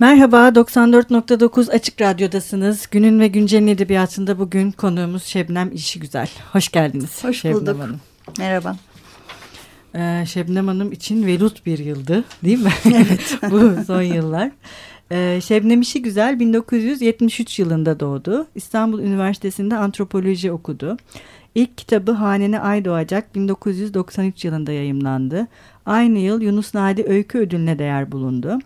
Merhaba, 0.00 0.48
94.9 0.48 1.70
Açık 1.70 2.00
Radyo'dasınız. 2.00 2.86
Günün 2.90 3.20
ve 3.20 3.28
Güncel'in 3.28 3.66
edebiyatında 3.66 4.38
bugün 4.38 4.70
konuğumuz 4.70 5.24
Şebnem 5.24 5.72
İşi 5.72 6.00
Güzel. 6.00 6.30
Hoş 6.52 6.68
geldiniz. 6.68 7.24
Hoş 7.24 7.40
Şebnem 7.40 7.60
bulduk. 7.60 7.80
Hanım. 7.80 8.00
Merhaba. 8.38 8.76
Ee, 9.94 10.24
Şebnem 10.26 10.68
Hanım 10.68 10.92
için 10.92 11.26
velut 11.26 11.66
bir 11.66 11.78
yıldı 11.78 12.24
değil 12.44 12.62
mi? 12.62 12.70
Evet. 12.94 13.38
Bu 13.50 13.84
son 13.86 14.02
yıllar. 14.02 14.50
Ee, 15.12 15.40
Şebnem 15.44 15.80
İşi 15.80 16.02
Güzel 16.02 16.40
1973 16.40 17.58
yılında 17.58 18.00
doğdu. 18.00 18.46
İstanbul 18.54 19.00
Üniversitesi'nde 19.00 19.76
antropoloji 19.76 20.52
okudu. 20.52 20.96
İlk 21.54 21.78
kitabı 21.78 22.12
Hanene 22.12 22.60
Ay 22.60 22.84
Doğacak 22.84 23.34
1993 23.34 24.44
yılında 24.44 24.72
yayımlandı. 24.72 25.46
Aynı 25.86 26.18
yıl 26.18 26.40
Yunus 26.40 26.74
Nadi 26.74 27.04
Öykü 27.04 27.38
Ödülüne 27.38 27.78
değer 27.78 28.12
bulundu. 28.12 28.58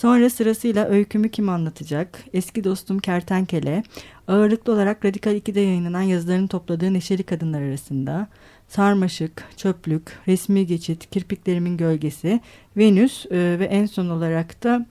Sonra 0.00 0.30
sırasıyla 0.30 0.86
Öykümü 0.88 1.30
Kim 1.30 1.48
Anlatacak, 1.48 2.24
Eski 2.32 2.64
Dostum 2.64 2.98
Kertenkele, 2.98 3.82
ağırlıklı 4.28 4.72
olarak 4.72 5.04
Radikal 5.04 5.34
2'de 5.34 5.60
yayınlanan 5.60 6.02
yazılarını 6.02 6.48
topladığı 6.48 6.94
Neşeli 6.94 7.22
Kadınlar 7.22 7.62
arasında, 7.62 8.28
Sarmaşık, 8.68 9.44
Çöplük, 9.56 10.02
Resmi 10.28 10.66
Geçit, 10.66 11.10
Kirpiklerimin 11.10 11.76
Gölgesi, 11.76 12.40
Venüs 12.76 13.26
e, 13.26 13.58
ve 13.58 13.64
en 13.64 13.86
son 13.86 14.08
olarak 14.08 14.62
da 14.62 14.86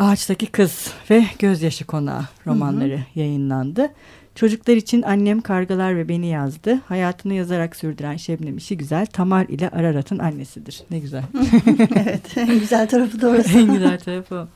Ağaçtaki 0.00 0.46
Kız 0.46 0.92
ve 1.10 1.24
Gözyaşı 1.38 1.84
Konağı 1.86 2.24
romanları 2.46 2.92
hı 2.92 2.96
hı. 2.96 3.20
yayınlandı. 3.20 3.92
Çocuklar 4.34 4.76
için 4.76 5.02
Annem 5.02 5.40
Kargalar 5.40 5.96
ve 5.96 6.08
Beni 6.08 6.26
yazdı. 6.26 6.80
Hayatını 6.88 7.34
yazarak 7.34 7.76
sürdüren 7.76 8.16
Şebnem 8.16 8.56
İşi 8.56 8.76
Güzel, 8.76 9.06
Tamar 9.06 9.46
ile 9.48 9.68
Ararat'ın 9.68 10.18
annesidir. 10.18 10.82
Ne 10.90 10.98
güzel. 10.98 11.22
evet, 11.96 12.22
en 12.36 12.60
güzel 12.60 12.88
tarafı 12.88 13.20
da 13.20 13.28
orası. 13.28 13.58
en 13.58 13.72
güzel 13.72 13.98
tarafı 13.98 14.34
o. 14.34 14.48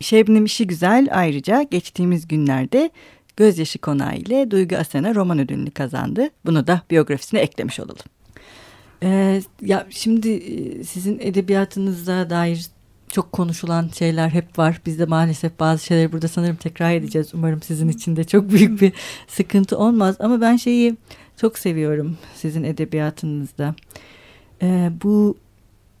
Şebnem 0.00 0.44
İşi 0.44 0.66
Güzel 0.66 1.08
ayrıca 1.10 1.62
geçtiğimiz 1.62 2.28
günlerde 2.28 2.90
Gözyaşı 3.36 3.78
Konağı 3.78 4.16
ile 4.16 4.50
Duygu 4.50 4.76
Asena 4.76 5.14
roman 5.14 5.38
ödülünü 5.38 5.70
kazandı. 5.70 6.28
Bunu 6.46 6.66
da 6.66 6.82
biyografisine 6.90 7.40
eklemiş 7.40 7.80
olalım. 7.80 8.06
Ee, 9.02 9.42
ya 9.62 9.86
şimdi 9.90 10.42
sizin 10.84 11.18
edebiyatınıza 11.20 12.30
dair 12.30 12.66
çok 13.12 13.32
konuşulan 13.32 13.88
şeyler 13.88 14.28
hep 14.28 14.58
var. 14.58 14.80
Biz 14.86 14.98
de 14.98 15.04
maalesef 15.04 15.60
bazı 15.60 15.84
şeyleri 15.84 16.12
burada 16.12 16.28
sanırım 16.28 16.56
tekrar 16.56 16.92
edeceğiz. 16.92 17.34
Umarım 17.34 17.62
sizin 17.62 17.88
için 17.88 18.16
de 18.16 18.24
çok 18.24 18.50
büyük 18.50 18.80
bir 18.80 18.92
sıkıntı 19.28 19.78
olmaz. 19.78 20.16
Ama 20.20 20.40
ben 20.40 20.56
şeyi 20.56 20.96
çok 21.36 21.58
seviyorum 21.58 22.18
sizin 22.34 22.64
edebiyatınızda. 22.64 23.74
Ee, 24.62 24.90
bu 25.02 25.36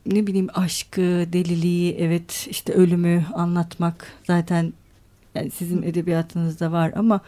ne 0.06 0.26
bileyim 0.26 0.48
aşkı, 0.54 1.00
deliliği, 1.32 1.96
evet 1.98 2.46
işte 2.50 2.72
ölümü 2.72 3.24
anlatmak 3.34 4.12
zaten 4.26 4.72
yani 5.34 5.50
sizin 5.50 5.82
edebiyatınızda 5.82 6.72
var 6.72 6.92
ama 6.96 7.20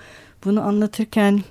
bunu 0.45 0.63
anlatırken 0.63 1.43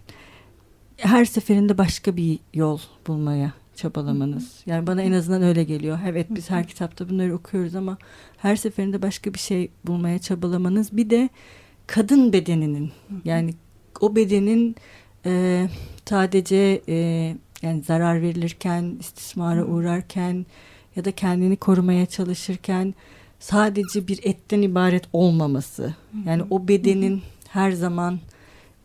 her 0.98 1.26
seferinde 1.26 1.78
başka 1.78 2.18
bir 2.18 2.40
yol 2.54 2.80
bulmaya 3.08 3.54
çabalamanız. 3.76 4.64
Yani 4.66 4.88
bana 4.88 5.02
en 5.02 5.12
azından 5.12 5.44
öyle 5.44 5.64
geliyor. 5.64 6.00
Evet 6.08 6.28
biz 6.30 6.50
her 6.50 6.68
kitapta 6.68 7.10
bunları 7.10 7.36
okuyoruz 7.36 7.76
ama 7.76 7.98
her 8.38 8.56
seferinde 8.56 9.02
başka 9.02 9.34
bir 9.34 9.40
şey 9.40 9.72
bulmaya 9.86 10.20
çabalamanız. 10.20 10.98
Bir 10.98 11.10
de 11.10 11.30
kadın 11.88 12.34
bedeninin 12.34 12.92
yani 13.26 13.54
o 14.02 14.16
bedenin 14.16 14.76
e, 15.26 15.66
sadece 16.06 16.82
e, 16.88 16.96
yani 17.62 17.84
zarar 17.84 18.22
verilirken, 18.22 18.98
istismara 19.00 19.66
uğrarken 19.66 20.46
ya 20.96 21.06
da 21.06 21.12
kendini 21.12 21.56
korumaya 21.56 22.06
çalışırken 22.06 22.94
sadece 23.40 24.08
bir 24.08 24.20
etten 24.24 24.62
ibaret 24.62 25.04
olmaması. 25.14 25.96
Yani 26.26 26.44
o 26.50 26.68
bedenin 26.68 27.22
her 27.50 27.72
zaman 27.72 28.20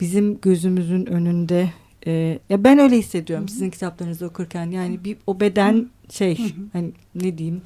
bizim 0.00 0.40
gözümüzün 0.40 1.06
önünde 1.06 1.70
ee, 2.06 2.38
ya 2.48 2.64
ben 2.64 2.78
öyle 2.78 2.98
hissediyorum 2.98 3.46
Hı-hı. 3.46 3.52
sizin 3.52 3.70
kitaplarınızı 3.70 4.26
okurken 4.26 4.70
yani 4.70 5.04
bir 5.04 5.16
o 5.26 5.40
beden 5.40 5.90
şey 6.10 6.38
Hı-hı. 6.38 6.48
hani 6.72 6.92
ne 7.14 7.38
diyeyim 7.38 7.62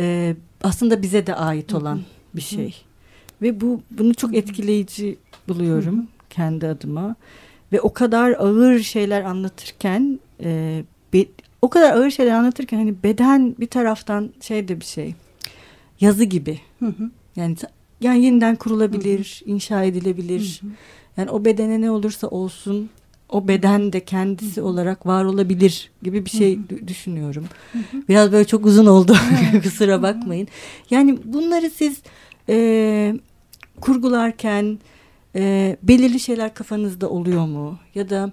e, 0.00 0.36
aslında 0.62 1.02
bize 1.02 1.26
de 1.26 1.34
ait 1.34 1.74
olan 1.74 1.96
Hı-hı. 1.96 2.04
bir 2.34 2.40
şey 2.40 2.66
Hı-hı. 2.66 3.42
ve 3.42 3.60
bu 3.60 3.80
bunu 3.90 4.14
çok 4.14 4.34
etkileyici 4.34 5.16
buluyorum 5.48 5.96
Hı-hı. 5.96 6.06
kendi 6.30 6.66
adıma 6.66 7.16
ve 7.72 7.80
o 7.80 7.92
kadar 7.92 8.30
ağır 8.30 8.78
şeyler 8.80 9.22
anlatırken 9.22 10.20
e, 10.44 10.82
be, 11.12 11.24
o 11.62 11.70
kadar 11.70 11.96
ağır 11.96 12.10
şeyler 12.10 12.34
anlatırken 12.34 12.78
hani 12.78 12.94
beden 13.02 13.56
bir 13.60 13.66
taraftan 13.66 14.30
şey 14.40 14.68
de 14.68 14.80
bir 14.80 14.84
şey 14.84 15.14
yazı 16.00 16.24
gibi 16.24 16.60
Hı-hı. 16.78 17.10
yani 17.36 17.56
yani 18.00 18.24
yeniden 18.24 18.56
kurulabilir 18.56 19.42
Hı-hı. 19.44 19.50
inşa 19.50 19.84
edilebilir 19.84 20.60
Hı-hı. 20.62 20.70
yani 21.16 21.30
o 21.30 21.44
bedene 21.44 21.80
ne 21.80 21.90
olursa 21.90 22.26
olsun 22.26 22.90
o 23.32 23.48
beden 23.48 23.92
de 23.92 24.00
kendisi 24.00 24.62
olarak 24.62 25.06
var 25.06 25.24
olabilir 25.24 25.90
gibi 26.02 26.24
bir 26.24 26.30
şey 26.30 26.56
Hı-hı. 26.56 26.88
düşünüyorum. 26.88 27.44
Biraz 28.08 28.32
böyle 28.32 28.44
çok 28.44 28.66
uzun 28.66 28.86
oldu 28.86 29.16
kusura 29.62 30.02
bakmayın. 30.02 30.48
Yani 30.90 31.18
bunları 31.24 31.70
siz 31.70 32.02
e, 32.48 33.16
kurgularken 33.80 34.78
e, 35.34 35.76
belirli 35.82 36.20
şeyler 36.20 36.54
kafanızda 36.54 37.08
oluyor 37.08 37.46
mu? 37.46 37.78
Ya 37.94 38.10
da 38.10 38.32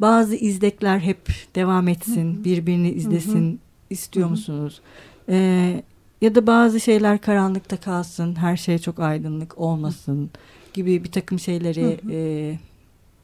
bazı 0.00 0.36
izlekler 0.36 0.98
hep 0.98 1.28
devam 1.54 1.88
etsin, 1.88 2.44
birbirini 2.44 2.90
izlesin 2.90 3.60
istiyor 3.90 4.28
musunuz? 4.28 4.80
E, 5.28 5.82
ya 6.20 6.34
da 6.34 6.46
bazı 6.46 6.80
şeyler 6.80 7.20
karanlıkta 7.20 7.76
kalsın, 7.76 8.36
her 8.36 8.56
şey 8.56 8.78
çok 8.78 8.98
aydınlık 9.00 9.58
olmasın 9.58 10.30
gibi 10.74 11.04
bir 11.04 11.12
takım 11.12 11.38
şeyleri... 11.38 12.00
E, 12.10 12.69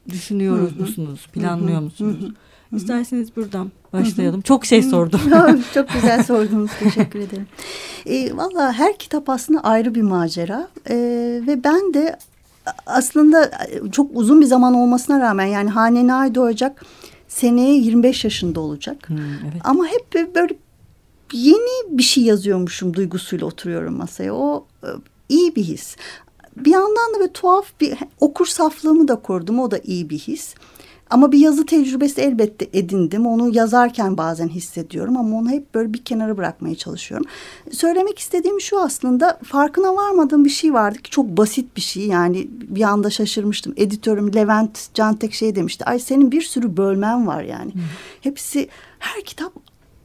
düşünüyor 0.09 0.59
Hı-hı. 0.59 0.81
musunuz? 0.81 1.27
Planlıyor 1.33 1.77
Hı-hı. 1.78 1.84
musunuz? 1.84 2.17
Hı-hı. 2.21 2.77
İsterseniz 2.77 3.37
buradan 3.37 3.72
başlayalım. 3.93 4.41
Çok 4.41 4.67
şey 4.67 4.83
sordum. 4.83 5.21
Çok 5.75 5.89
güzel 5.93 6.25
sordunuz. 6.25 6.71
Teşekkür 6.81 7.19
ederim. 7.19 7.47
E, 8.06 8.37
Valla 8.37 8.72
her 8.72 8.99
kitap 8.99 9.28
aslında 9.28 9.61
ayrı 9.61 9.94
bir 9.94 10.03
macera. 10.03 10.69
E, 10.91 10.94
ve 11.47 11.65
ben 11.65 11.94
de 11.94 12.19
aslında 12.87 13.50
çok 13.93 14.11
uzun 14.15 14.41
bir 14.41 14.47
zaman 14.47 14.75
olmasına 14.75 15.21
rağmen 15.21 15.47
yani 15.47 15.71
Hanene 15.71 16.15
Ay 16.15 16.34
doğacak 16.34 16.84
seneye 17.28 17.75
25 17.75 18.25
yaşında 18.25 18.61
olacak. 18.61 19.09
Hmm, 19.09 19.19
evet. 19.19 19.61
Ama 19.65 19.87
hep 19.87 20.34
böyle 20.34 20.55
yeni 21.33 21.99
bir 21.99 22.03
şey 22.03 22.25
yazıyormuşum 22.25 22.94
duygusuyla 22.94 23.47
oturuyorum 23.47 23.97
masaya. 23.97 24.34
O 24.34 24.67
iyi 25.28 25.56
bir 25.56 25.62
his 25.62 25.97
bir 26.56 26.71
yandan 26.71 27.15
da 27.15 27.21
böyle 27.21 27.33
tuhaf 27.33 27.67
bir 27.81 27.99
okur 28.21 28.47
saflığımı 28.47 29.09
da 29.09 29.17
korudum. 29.17 29.61
O 29.61 29.71
da 29.71 29.78
iyi 29.78 30.11
bir 30.11 30.19
his. 30.19 30.55
Ama 31.11 31.33
bir 31.33 31.39
yazı 31.39 31.67
tecrübesi 31.67 32.21
elbette 32.21 32.69
edindim. 32.72 33.27
Onu 33.27 33.56
yazarken 33.56 34.17
bazen 34.17 34.49
hissediyorum 34.49 35.17
ama 35.17 35.39
onu 35.39 35.50
hep 35.50 35.75
böyle 35.75 35.93
bir 35.93 36.05
kenara 36.05 36.37
bırakmaya 36.37 36.75
çalışıyorum. 36.75 37.27
Söylemek 37.71 38.19
istediğim 38.19 38.61
şu 38.61 38.81
aslında 38.81 39.39
farkına 39.44 39.97
varmadığım 39.97 40.44
bir 40.44 40.50
şey 40.50 40.72
vardı 40.72 40.99
ki 40.99 41.11
çok 41.11 41.27
basit 41.27 41.77
bir 41.77 41.81
şey. 41.81 42.06
Yani 42.06 42.49
bir 42.50 42.83
anda 42.83 43.11
şaşırmıştım. 43.11 43.75
Editörüm 43.77 44.34
Levent 44.34 44.94
Cantek 44.94 45.34
şey 45.34 45.56
demişti. 45.56 45.84
Ay 45.84 45.99
senin 45.99 46.33
bir 46.33 46.43
sürü 46.43 46.77
bölmen 46.77 47.27
var 47.27 47.43
yani. 47.43 47.75
Hmm. 47.75 47.83
Hepsi 48.21 48.69
her 48.99 49.23
kitap 49.23 49.53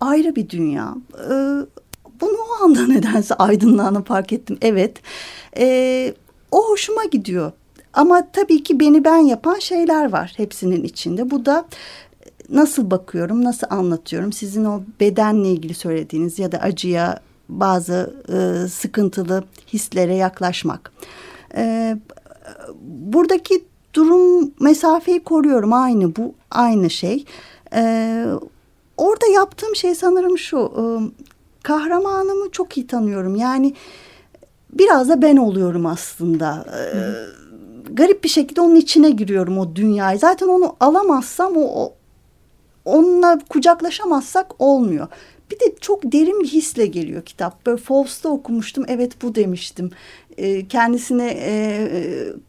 ayrı 0.01 0.35
bir 0.35 0.49
dünya. 0.49 0.95
Ee, 1.15 1.29
bunu 2.21 2.37
o 2.37 2.63
anda 2.63 2.87
nedense 2.87 3.35
aydınlığını 3.35 4.03
fark 4.03 4.33
ettim. 4.33 4.57
Evet. 4.61 5.01
Ee, 5.57 6.13
o 6.51 6.69
hoşuma 6.69 7.05
gidiyor. 7.05 7.51
Ama 7.93 8.27
tabii 8.33 8.63
ki 8.63 8.79
beni 8.79 9.05
ben 9.05 9.17
yapan 9.17 9.59
şeyler 9.59 10.11
var 10.11 10.33
hepsinin 10.37 10.83
içinde. 10.83 11.31
Bu 11.31 11.45
da 11.45 11.65
e, 12.25 12.29
nasıl 12.49 12.91
bakıyorum, 12.91 13.43
nasıl 13.43 13.67
anlatıyorum? 13.69 14.33
Sizin 14.33 14.65
o 14.65 14.81
bedenle 14.99 15.49
ilgili 15.49 15.73
söylediğiniz 15.73 16.39
ya 16.39 16.51
da 16.51 16.57
acıya, 16.57 17.19
bazı 17.49 18.15
e, 18.29 18.67
sıkıntılı 18.67 19.43
hislere 19.73 20.15
yaklaşmak. 20.15 20.91
E, 21.55 21.97
buradaki 22.81 23.63
durum 23.93 24.51
mesafeyi 24.59 25.23
koruyorum 25.23 25.73
aynı 25.73 26.15
bu 26.15 26.33
aynı 26.51 26.89
şey. 26.89 27.25
E, 27.75 28.25
orada 28.97 29.27
yaptığım 29.27 29.75
şey 29.75 29.95
sanırım 29.95 30.37
şu 30.37 30.57
e, 30.57 30.83
kahramanımı 31.63 32.51
çok 32.51 32.77
iyi 32.77 32.87
tanıyorum 32.87 33.35
yani 33.35 33.73
biraz 34.73 35.09
da 35.09 35.21
ben 35.21 35.37
oluyorum 35.37 35.85
aslında. 35.85 36.65
Ee, 36.75 37.91
garip 37.93 38.23
bir 38.23 38.29
şekilde 38.29 38.61
onun 38.61 38.75
içine 38.75 39.09
giriyorum 39.09 39.57
o 39.57 39.75
dünyayı. 39.75 40.19
Zaten 40.19 40.47
onu 40.47 40.75
alamazsam 40.79 41.57
o, 41.57 41.61
o 41.61 41.93
onunla 42.85 43.39
kucaklaşamazsak 43.49 44.61
olmuyor. 44.61 45.07
Bir 45.51 45.59
de 45.59 45.75
çok 45.81 46.03
derin 46.03 46.39
bir 46.39 46.47
hisle 46.47 46.85
geliyor 46.85 47.21
kitap. 47.21 47.65
Böyle 47.65 47.77
Faust'ta 47.77 48.29
okumuştum. 48.29 48.85
Evet 48.87 49.21
bu 49.21 49.35
demiştim. 49.35 49.91
Ee, 50.37 50.67
kendisine 50.67 51.37
e, 51.45 51.87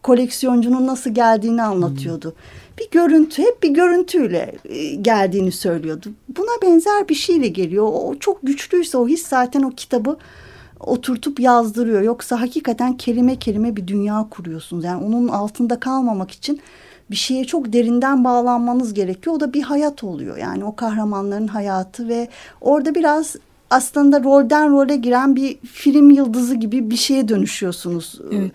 koleksiyoncunun 0.03 0.87
nasıl 0.87 1.11
geldiğini 1.11 1.63
anlatıyordu. 1.63 2.31
Hmm. 2.31 2.79
Bir 2.79 2.91
görüntü, 2.91 3.43
hep 3.43 3.63
bir 3.63 3.71
görüntüyle 3.71 4.55
e, 4.65 4.95
geldiğini 4.95 5.53
söylüyordu. 5.53 6.09
Buna 6.29 6.63
benzer 6.63 7.09
bir 7.09 7.15
şeyle 7.15 7.49
geliyor. 7.49 7.89
O 7.93 8.15
çok 8.21 8.39
güçlüyse 8.43 8.99
o 8.99 9.09
his 9.09 9.27
zaten 9.27 9.63
o 9.63 9.71
kitabı 9.71 10.17
oturtup 10.83 11.41
yazdırıyor. 11.41 12.03
Yoksa 12.03 12.41
hakikaten 12.41 12.97
kelime 12.97 13.37
kelime 13.37 13.77
bir 13.77 13.87
dünya 13.87 14.27
kuruyorsunuz. 14.31 14.85
Yani 14.85 15.05
onun 15.05 15.29
altında 15.29 15.81
kalmamak 15.81 16.31
için 16.31 16.61
bir 17.11 17.17
şeye 17.17 17.45
çok 17.45 17.73
derinden 17.73 18.25
bağlanmanız 18.25 18.95
gerekiyor. 18.95 19.37
O 19.37 19.41
da 19.41 19.53
bir 19.53 19.63
hayat 19.63 20.05
oluyor. 20.05 20.37
Yani 20.37 20.65
o 20.65 20.77
kahramanların 20.77 21.49
hayatı 21.49 22.09
ve 22.09 22.29
orada 22.61 22.95
biraz 22.95 23.37
aslında 23.71 24.25
rolden 24.25 24.73
role 24.73 24.97
giren 24.97 25.37
bir 25.37 25.57
film 25.57 26.11
yıldızı 26.11 26.55
gibi 26.55 26.91
bir 26.91 26.97
şeye 26.97 27.29
dönüşüyorsunuz. 27.29 28.21
Evet. 28.33 28.53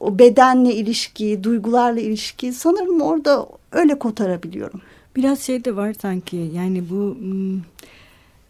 O 0.00 0.18
bedenle 0.18 0.74
ilişki, 0.74 1.44
duygularla 1.44 2.00
ilişki 2.00 2.52
sanırım 2.52 3.00
orada 3.00 3.46
öyle 3.72 3.98
kotarabiliyorum. 3.98 4.80
Biraz 5.16 5.40
şey 5.40 5.64
de 5.64 5.76
var 5.76 5.94
sanki 6.02 6.50
yani 6.54 6.90
bu 6.90 7.16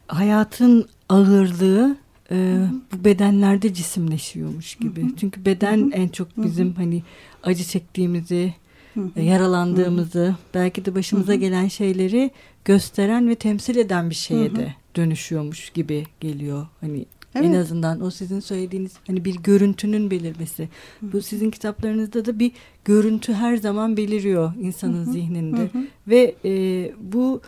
hayatın 0.08 0.88
ağırlığı 1.08 1.96
e, 2.30 2.66
bu 2.92 3.04
bedenlerde 3.04 3.74
cisimleşiyormuş 3.74 4.74
gibi. 4.74 5.02
Hı 5.02 5.06
hı. 5.06 5.16
Çünkü 5.16 5.44
beden 5.44 5.78
hı 5.78 5.84
hı. 5.84 5.90
en 5.90 6.08
çok 6.08 6.44
bizim 6.44 6.68
hı 6.68 6.72
hı. 6.72 6.76
hani 6.76 7.02
acı 7.42 7.64
çektiğimizi, 7.64 8.54
hı 8.94 9.00
hı. 9.00 9.20
yaralandığımızı, 9.20 10.24
hı 10.24 10.30
hı. 10.30 10.36
belki 10.54 10.84
de 10.84 10.94
başımıza 10.94 11.32
hı 11.32 11.36
hı. 11.36 11.40
gelen 11.40 11.68
şeyleri 11.68 12.30
gösteren 12.64 13.28
ve 13.28 13.34
temsil 13.34 13.76
eden 13.76 14.10
bir 14.10 14.14
şeye 14.14 14.48
hı 14.48 14.52
hı. 14.52 14.56
de 14.56 14.74
dönüşüyormuş 14.96 15.70
gibi 15.70 16.04
geliyor. 16.20 16.66
Hani 16.80 17.06
evet. 17.34 17.46
en 17.46 17.54
azından 17.54 18.00
o 18.00 18.10
sizin 18.10 18.40
söylediğiniz 18.40 18.92
hani 19.06 19.24
bir 19.24 19.34
görüntünün 19.34 20.10
belirmesi. 20.10 20.68
Hı. 21.00 21.12
Bu 21.12 21.22
sizin 21.22 21.50
kitaplarınızda 21.50 22.24
da 22.24 22.38
bir 22.38 22.52
görüntü 22.84 23.32
her 23.32 23.56
zaman 23.56 23.96
beliriyor 23.96 24.52
insanın 24.60 25.04
hı 25.04 25.08
hı. 25.08 25.12
zihninde 25.12 25.60
hı 25.60 25.78
hı. 25.78 25.86
ve 26.08 26.34
e, 26.44 26.92
bu 27.00 27.40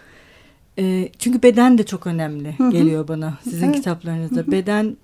e, 0.78 1.08
çünkü 1.18 1.42
beden 1.42 1.78
de 1.78 1.86
çok 1.86 2.06
önemli 2.06 2.58
hı 2.58 2.64
hı. 2.64 2.70
geliyor 2.70 3.08
bana 3.08 3.38
sizin 3.44 3.66
evet. 3.66 3.76
kitaplarınızda. 3.76 4.40
Hı 4.40 4.44
hı. 4.44 4.50
Beden 4.50 4.96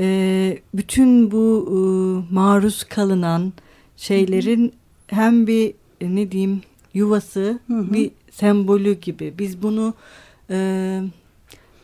e, 0.00 0.58
bütün 0.74 1.30
bu 1.30 1.66
e, 1.68 1.78
maruz 2.34 2.84
kalınan 2.84 3.52
şeylerin 3.96 4.62
hı 4.62 4.66
hı. 4.66 5.20
hem 5.20 5.46
bir 5.46 5.74
e, 6.00 6.14
ne 6.14 6.30
diyeyim 6.30 6.60
yuvası 6.94 7.58
hı 7.66 7.74
hı. 7.74 7.92
bir 7.92 8.10
sembolü 8.30 9.00
gibi. 9.00 9.34
Biz 9.38 9.62
bunu 9.62 9.94
e, 10.50 11.00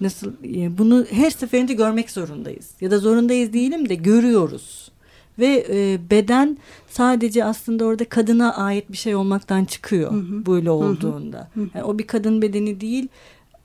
nasıl 0.00 0.32
e, 0.44 0.78
bunu 0.78 1.06
her 1.10 1.30
seferinde 1.30 1.74
görmek 1.74 2.10
zorundayız 2.10 2.70
ya 2.80 2.90
da 2.90 2.98
zorundayız 2.98 3.52
değilim 3.52 3.88
de 3.88 3.94
görüyoruz 3.94 4.90
ve 5.38 5.66
e, 5.70 5.98
beden 6.10 6.58
sadece 6.88 7.44
aslında 7.44 7.84
orada 7.84 8.04
kadına 8.04 8.54
ait 8.54 8.92
bir 8.92 8.96
şey 8.96 9.14
olmaktan 9.14 9.64
çıkıyor 9.64 10.12
hı 10.12 10.16
hı. 10.16 10.46
böyle 10.46 10.70
olduğunda 10.70 11.50
hı 11.54 11.60
hı. 11.60 11.68
Yani 11.74 11.84
o 11.84 11.98
bir 11.98 12.06
kadın 12.06 12.42
bedeni 12.42 12.80
değil 12.80 13.08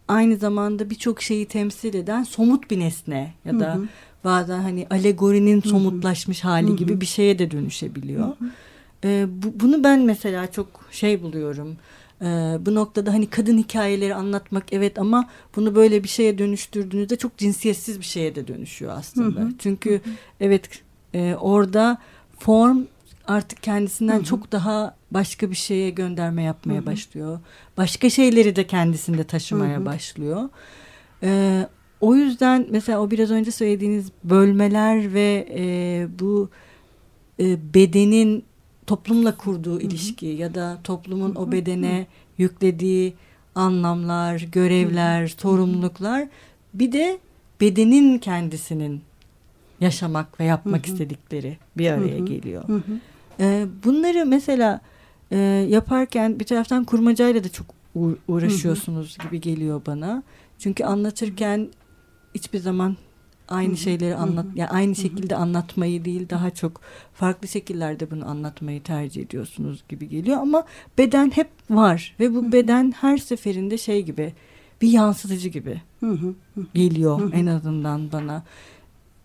aynı 0.08 0.38
zamanda 0.38 0.90
birçok 0.90 1.22
şeyi 1.22 1.46
temsil 1.46 1.94
eden 1.94 2.24
somut 2.24 2.72
bir 2.72 2.80
nesne 2.80 3.34
ya 3.46 3.60
da 3.60 3.76
hı 3.76 3.80
hı. 3.80 3.88
bazen 4.24 4.60
hani 4.60 4.88
alegorinin 4.90 5.62
somutlaşmış 5.62 6.44
hali 6.44 6.68
hı 6.68 6.72
hı. 6.72 6.76
gibi 6.76 7.02
bir 7.02 7.06
şeye 7.06 7.40
de 7.40 7.52
dönüşebiliyor. 7.52 8.28
Hı 8.28 8.32
hı. 8.32 8.50
E, 9.04 9.26
bu, 9.30 9.60
bunu 9.60 9.84
ben 9.84 10.02
mesela 10.02 10.52
çok 10.52 10.68
şey 10.92 11.22
buluyorum. 11.22 11.78
E, 12.22 12.26
bu 12.66 12.76
noktada 12.76 13.14
hani 13.14 13.30
kadın 13.30 13.58
hikayeleri 13.58 14.16
anlatmak 14.16 14.74
evet 14.74 15.00
ama 15.00 15.30
bunu 15.56 15.76
böyle 15.76 16.04
bir 16.04 16.10
şeye 16.10 16.38
dönüştürdüğünüzde 16.38 17.16
çok 17.16 17.38
cinsiyetsiz 17.38 18.00
bir 18.00 18.06
şeye 18.06 18.36
de 18.36 18.48
dönüşüyor 18.48 18.94
aslında. 18.98 19.40
Hı 19.40 19.44
hı. 19.44 19.52
Çünkü 19.60 19.92
hı 19.92 19.96
hı. 19.96 20.14
evet 20.40 20.70
e, 21.14 21.36
orada 21.40 21.98
form 22.40 22.78
artık 23.28 23.64
kendisinden 23.64 24.16
hı 24.16 24.20
hı. 24.20 24.24
çok 24.24 24.52
daha 24.52 24.96
başka 25.12 25.50
bir 25.52 25.56
şeye 25.56 25.90
gönderme 25.90 26.44
yapmaya 26.44 26.78
hı 26.78 26.82
hı. 26.82 26.86
başlıyor. 26.86 27.40
Başka 27.78 28.10
şeyleri 28.10 28.56
de 28.56 28.68
kendisinde 28.68 29.24
taşımaya 29.24 29.78
hı 29.78 29.82
hı. 29.82 29.86
başlıyor. 29.86 30.50
E, 31.24 31.68
o 32.02 32.16
yüzden 32.16 32.68
mesela 32.70 33.02
o 33.02 33.12
biraz 33.12 33.32
önce 33.32 33.52
söylediğiniz 33.52 34.12
bölmeler 34.24 35.14
ve 35.14 35.48
e, 35.58 36.08
bu 36.20 36.50
e, 37.40 37.74
bedenin 37.74 38.44
toplumla 38.88 39.38
kurduğu 39.38 39.76
Hı-hı. 39.76 39.82
ilişki 39.82 40.26
ya 40.26 40.56
da 40.56 40.78
toplumun 40.84 41.36
Hı-hı. 41.36 41.40
o 41.40 41.52
bedene 41.52 41.98
Hı-hı. 41.98 42.06
yüklediği 42.38 43.14
anlamlar, 43.56 44.48
görevler, 44.52 45.22
Hı-hı. 45.22 45.42
sorumluluklar 45.42 46.28
bir 46.74 46.92
de 46.92 47.20
bedenin 47.62 48.18
kendisinin 48.18 49.02
yaşamak 49.82 50.40
ve 50.40 50.44
yapmak 50.44 50.88
Hı-hı. 50.88 50.94
istedikleri 50.94 51.58
bir 51.78 51.92
araya 51.92 52.18
Hı-hı. 52.18 52.26
geliyor. 52.26 52.68
Hı-hı. 52.68 53.00
Ee, 53.40 53.66
bunları 53.86 54.26
mesela 54.26 54.82
e, 55.32 55.38
yaparken 55.70 56.40
bir 56.40 56.46
taraftan 56.46 56.84
kurmacayla 56.84 57.44
da 57.44 57.50
çok 57.50 57.66
uğraşıyorsunuz 58.28 59.18
Hı-hı. 59.18 59.28
gibi 59.28 59.42
geliyor 59.42 59.82
bana. 59.88 60.24
Çünkü 60.60 60.84
anlatırken 60.84 61.68
hiçbir 62.36 62.60
zaman 62.60 62.98
aynı 63.50 63.78
şeyleri 63.78 64.16
anlat 64.16 64.46
yani 64.56 64.70
aynı 64.70 64.96
şekilde 64.96 65.36
anlatmayı 65.36 66.06
değil 66.06 66.30
daha 66.30 66.50
çok 66.50 66.82
farklı 67.14 67.48
şekillerde 67.48 68.12
bunu 68.12 68.30
anlatmayı 68.30 68.84
tercih 68.84 69.22
ediyorsunuz 69.22 69.84
gibi 69.90 70.10
geliyor 70.10 70.38
ama 70.38 70.64
beden 70.98 71.32
hep 71.36 71.48
var 71.70 72.16
ve 72.20 72.36
bu 72.36 72.52
beden 72.52 72.94
her 73.02 73.18
seferinde 73.18 73.78
şey 73.78 74.04
gibi 74.04 74.34
bir 74.82 74.90
yansıtıcı 74.90 75.50
gibi 75.50 75.82
geliyor 76.74 77.32
en 77.34 77.46
azından 77.46 78.12
bana. 78.12 78.44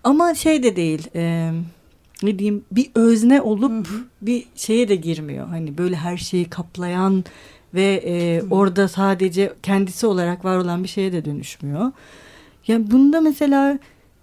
Ama 0.04 0.34
şey 0.34 0.62
de 0.62 0.76
değil 0.76 1.08
e, 1.14 1.52
ne 2.22 2.38
diyeyim 2.38 2.64
bir 2.72 2.90
özne 2.94 3.40
olup 3.40 3.88
bir 4.22 4.44
şeye 4.56 4.88
de 4.88 4.96
girmiyor. 4.96 5.48
Hani 5.48 5.78
böyle 5.78 5.96
her 5.96 6.16
şeyi 6.16 6.44
kaplayan 6.44 7.24
ve 7.74 8.02
e, 8.06 8.42
orada 8.50 8.88
sadece 8.88 9.52
kendisi 9.62 10.06
olarak 10.06 10.44
var 10.44 10.58
olan 10.58 10.82
bir 10.82 10.88
şeye 10.88 11.12
de 11.12 11.24
dönüşmüyor. 11.24 11.92
Yani 12.66 12.90
bunda 12.90 13.20
mesela 13.20 13.78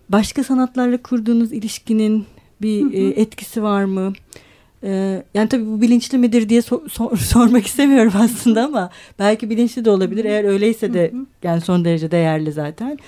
başka 0.10 0.44
sanatlarla 0.44 1.02
kurduğunuz 1.02 1.54
ilişkinin 1.54 2.26
bir. 2.62 2.94
E, 2.94 3.22
etkisi 3.22 3.64
var 3.64 3.84
mı? 3.84 4.14
Ee, 4.84 5.24
yani 5.34 5.50
tabii 5.50 5.66
bu 5.66 5.82
bilinçli 5.82 6.18
midir 6.18 6.50
diye 6.50 6.62
sor, 6.62 6.90
sor, 6.90 7.18
sormak 7.18 7.68
istemiyorum 7.68 8.14
aslında 8.16 8.66
ama 8.66 8.90
belki 9.20 9.50
bilinçli 9.50 9.86
de 9.86 9.90
olabilir. 9.90 10.26
Eğer 10.26 10.44
öyleyse 10.44 10.94
de 10.94 11.14
yani 11.44 11.62
son 11.62 11.86
derece 11.86 12.12
değerli 12.12 12.52
zaten. 12.52 13.00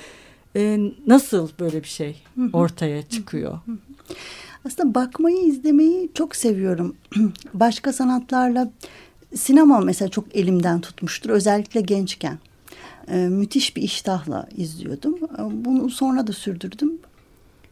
Ee, 0.56 0.80
nasıl 1.08 1.50
böyle 1.60 1.84
bir 1.84 1.88
şey 1.88 2.24
ortaya 2.54 3.02
çıkıyor? 3.02 3.60
Aslında 4.66 4.96
bakmayı, 4.96 5.38
izlemeyi 5.38 6.10
çok 6.14 6.36
seviyorum. 6.36 6.96
Başka 7.54 7.94
sanatlarla 7.94 8.72
sinema 9.36 9.80
mesela 9.80 10.10
çok 10.10 10.36
elimden 10.36 10.82
tutmuştur. 10.82 11.30
Özellikle 11.30 11.82
gençken 11.82 12.38
e, 13.08 13.16
müthiş 13.18 13.76
bir 13.76 13.82
iştahla 13.82 14.48
izliyordum. 14.58 15.16
E, 15.16 15.66
bunu 15.66 15.90
sonra 15.90 16.28
da 16.28 16.34
sürdürdüm. 16.34 16.94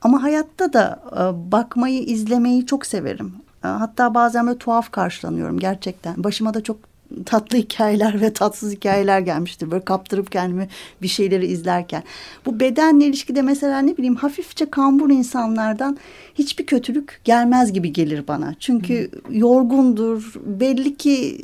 Ama 0.02 0.24
hayatta 0.24 0.74
da 0.74 1.04
e, 1.12 1.52
bakmayı, 1.52 2.04
izlemeyi 2.04 2.66
çok 2.66 2.86
severim. 2.86 3.34
E, 3.64 3.68
hatta 3.68 4.14
bazen 4.14 4.48
böyle 4.48 4.58
tuhaf 4.58 4.92
karşılanıyorum 4.92 5.60
gerçekten. 5.60 6.24
Başıma 6.24 6.54
da 6.54 6.64
çok 6.64 6.91
tatlı 7.26 7.58
hikayeler 7.58 8.22
ve 8.22 8.34
tatsız 8.34 8.72
hikayeler 8.72 9.20
gelmiştir. 9.20 9.72
Böyle 9.72 9.86
kaptırıp 9.86 10.32
kendimi 10.32 10.68
bir 11.02 11.08
şeyleri 11.08 11.48
izlerken. 11.48 12.04
Bu 12.46 12.60
bedenle 12.60 13.06
ilişkide 13.06 13.42
mesela 13.42 13.80
ne 13.80 13.98
bileyim 13.98 14.16
hafifçe 14.16 14.66
kambur 14.66 15.10
insanlardan 15.10 15.98
hiçbir 16.36 16.66
kötülük 16.66 17.22
gelmez 17.24 17.74
gibi 17.74 17.94
gelir 17.94 18.28
bana. 18.28 18.56
Çünkü 18.60 19.12
hmm. 19.12 19.38
yorgundur. 19.38 20.34
Belli 20.46 20.96
ki 20.96 21.38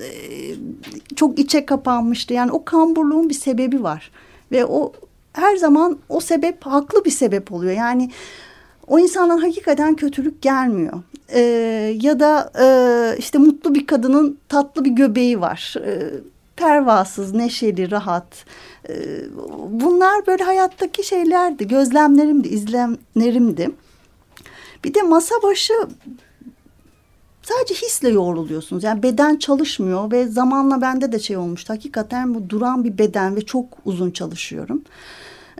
e, 0.00 0.10
çok 1.16 1.38
içe 1.38 1.66
kapanmıştı. 1.66 2.34
Yani 2.34 2.52
o 2.52 2.64
kamburluğun 2.64 3.28
bir 3.28 3.34
sebebi 3.34 3.82
var. 3.82 4.10
Ve 4.52 4.64
o 4.64 4.92
her 5.32 5.56
zaman 5.56 5.98
o 6.08 6.20
sebep 6.20 6.66
haklı 6.66 7.04
bir 7.04 7.10
sebep 7.10 7.52
oluyor. 7.52 7.72
Yani 7.72 8.10
o 8.86 8.98
insandan 8.98 9.38
hakikaten 9.38 9.94
kötülük 9.94 10.42
gelmiyor. 10.42 11.02
Ee, 11.28 11.40
ya 12.00 12.20
da 12.20 12.52
e, 12.60 12.66
işte 13.18 13.38
mutlu 13.38 13.74
bir 13.74 13.86
kadının 13.86 14.38
tatlı 14.48 14.84
bir 14.84 14.90
göbeği 14.90 15.40
var. 15.40 15.74
Ee, 15.86 16.10
pervasız, 16.56 17.34
neşeli, 17.34 17.90
rahat. 17.90 18.44
Ee, 18.88 18.94
bunlar 19.68 20.26
böyle 20.26 20.44
hayattaki 20.44 21.04
şeylerdi, 21.04 21.68
gözlemlerimdi, 21.68 22.48
izlemlerimdi. 22.48 23.70
Bir 24.84 24.94
de 24.94 25.02
masa 25.02 25.34
başı 25.42 25.74
sadece 27.42 27.74
hisle 27.74 28.08
yoğruluyorsunuz. 28.08 28.84
Yani 28.84 29.02
beden 29.02 29.36
çalışmıyor 29.36 30.10
ve 30.12 30.26
zamanla 30.26 30.80
bende 30.80 31.12
de 31.12 31.18
şey 31.18 31.36
olmuştu. 31.36 31.72
Hakikaten 31.72 32.34
bu 32.34 32.50
duran 32.50 32.84
bir 32.84 32.98
beden 32.98 33.36
ve 33.36 33.40
çok 33.40 33.66
uzun 33.84 34.10
çalışıyorum. 34.10 34.82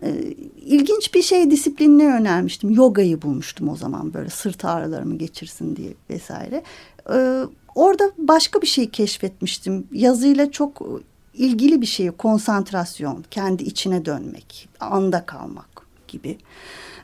Ee, 0.03 0.13
ilginç 0.57 1.15
bir 1.15 1.23
şey 1.23 1.51
disiplinine 1.51 2.03
yönelmiştim. 2.05 2.71
Yogayı 2.71 3.23
bulmuştum 3.23 3.69
o 3.69 3.77
zaman 3.77 4.15
böyle 4.15 4.31
sırt 4.31 4.65
ağrılarımı 4.65 5.19
geçirsin 5.19 5.77
diye 5.77 5.95
vesaire. 6.11 6.63
Ee, 7.13 7.43
orada 7.75 8.11
başka 8.19 8.63
bir 8.63 8.67
şey 8.67 8.91
keşfetmiştim. 8.91 9.87
Yazıyla 9.93 10.51
çok 10.51 10.83
ilgili 11.35 11.81
bir 11.81 11.87
şey 11.87 12.11
konsantrasyon, 12.11 13.25
kendi 13.31 13.63
içine 13.63 14.05
dönmek, 14.05 14.69
anda 14.81 15.27
kalmak 15.27 15.69
gibi. 16.09 16.39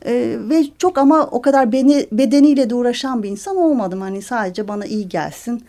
Ee, 0.06 0.36
ve 0.40 0.64
çok 0.78 0.98
ama 0.98 1.26
o 1.26 1.42
kadar 1.42 1.72
beni 1.72 2.06
bedeniyle 2.12 2.70
de 2.70 2.74
uğraşan 2.74 3.22
bir 3.22 3.28
insan 3.28 3.56
olmadım. 3.56 4.00
Hani 4.00 4.22
sadece 4.22 4.68
bana 4.68 4.86
iyi 4.86 5.08
gelsin 5.08 5.64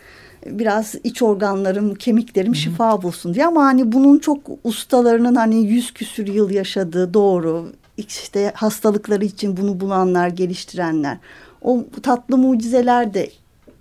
biraz 0.46 0.94
iç 1.04 1.22
organlarım, 1.22 1.94
kemiklerim 1.94 2.54
şifa 2.54 3.02
bulsun 3.02 3.34
diye. 3.34 3.46
Ama 3.46 3.64
hani 3.64 3.92
bunun 3.92 4.18
çok 4.18 4.40
ustalarının 4.64 5.34
hani 5.34 5.66
yüz 5.66 5.94
küsür 5.94 6.26
yıl 6.26 6.50
yaşadığı 6.50 7.14
doğru. 7.14 7.72
işte 7.98 8.52
hastalıkları 8.54 9.24
için 9.24 9.56
bunu 9.56 9.80
bulanlar, 9.80 10.28
geliştirenler. 10.28 11.18
O 11.62 11.84
tatlı 12.02 12.38
mucizeler 12.38 13.14
de 13.14 13.30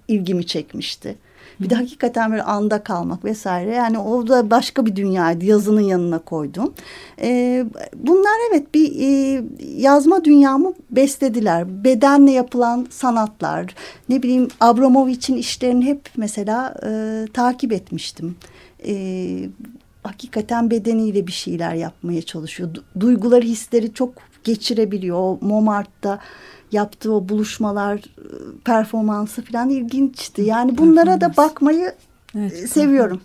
ilgimi 0.08 0.46
çekmişti. 0.46 1.16
Bir 1.62 1.70
de 1.70 1.76
hakikaten 1.76 2.32
böyle 2.32 2.44
anda 2.44 2.84
kalmak 2.84 3.26
vesaire. 3.26 3.76
Yani 3.76 4.00
o 4.00 4.28
da 4.28 4.50
başka 4.50 4.86
bir 4.86 4.96
dünyaydı. 4.96 5.46
Yazının 5.46 5.82
yanına 5.82 6.20
koydum. 6.20 6.74
Ee, 7.22 7.66
bunlar 7.96 8.50
evet 8.52 8.74
bir 8.74 8.92
e, 9.02 9.44
yazma 9.78 10.26
dünyamı 10.26 10.74
beslediler. 10.92 11.84
Bedenle 11.84 12.32
yapılan 12.32 12.88
sanatlar. 12.90 13.76
Ne 14.10 14.24
bileyim 14.24 14.48
Abramovich'in 14.60 15.36
işlerini 15.36 15.86
hep 15.86 16.10
mesela 16.18 16.76
e, 16.86 17.26
takip 17.34 17.72
etmiştim. 17.72 18.36
E, 18.88 18.94
hakikaten 20.04 20.72
bedeniyle 20.72 21.28
bir 21.28 21.32
şeyler 21.32 21.74
yapmaya 21.74 22.22
çalışıyor. 22.22 22.70
Duyguları, 23.00 23.46
hisleri 23.46 23.94
çok 23.94 24.14
geçirebiliyor. 24.44 25.18
O 25.18 25.38
Montmartre'da 25.42 26.20
yaptığı 26.72 27.14
o 27.14 27.30
buluşmalar, 27.30 28.02
performansı 28.66 29.42
falan 29.42 29.70
ilginçti. 29.70 30.42
Yani 30.42 30.78
bunlara 30.78 31.22
da 31.22 31.38
bakmayı 31.38 31.94
evet, 32.36 32.70
seviyorum. 32.70 33.22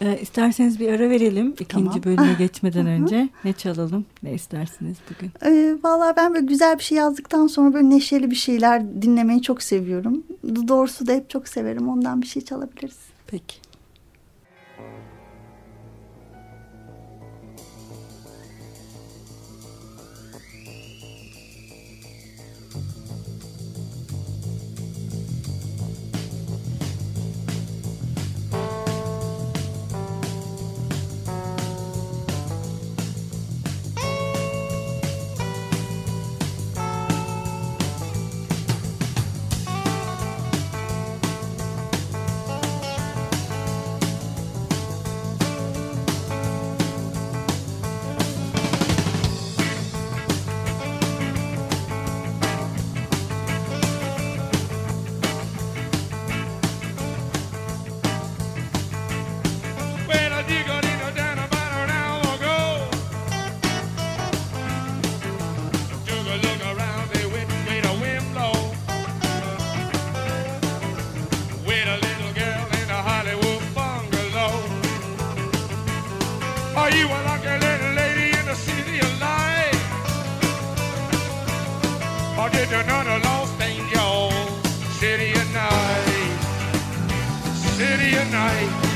E, 0.00 0.20
isterseniz 0.20 0.80
bir 0.80 0.92
ara 0.92 1.10
verelim 1.10 1.54
ikinci 1.60 2.00
tamam. 2.00 2.04
bölüme 2.04 2.34
geçmeden 2.38 2.86
önce. 2.86 3.28
Ne 3.44 3.52
çalalım? 3.52 4.06
Ne 4.22 4.34
istersiniz 4.34 4.96
bugün? 5.10 5.54
E, 5.54 5.76
Valla 5.84 6.14
ben 6.16 6.34
böyle 6.34 6.46
güzel 6.46 6.78
bir 6.78 6.82
şey 6.82 6.98
yazdıktan 6.98 7.46
sonra 7.46 7.74
böyle 7.74 7.90
neşeli 7.90 8.30
bir 8.30 8.36
şeyler 8.36 9.02
dinlemeyi 9.02 9.42
çok 9.42 9.62
seviyorum. 9.62 10.22
Doğrusu 10.68 11.06
da 11.06 11.12
hep 11.12 11.30
çok 11.30 11.48
severim. 11.48 11.88
Ondan 11.88 12.22
bir 12.22 12.26
şey 12.26 12.44
çalabiliriz. 12.44 12.98
Peki. 13.26 13.56
night. 88.44 88.93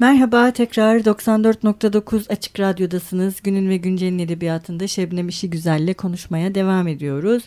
Merhaba 0.00 0.50
tekrar 0.52 0.98
94.9 0.98 2.32
Açık 2.32 2.60
Radyo'dasınız. 2.60 3.42
Günün 3.42 3.68
ve 3.68 3.76
Güncel'in 3.76 4.18
edebiyatında 4.18 4.86
Şebnem 4.86 5.28
İşi 5.28 5.50
Güzel'le 5.50 5.94
konuşmaya 5.94 6.54
devam 6.54 6.88
ediyoruz. 6.88 7.42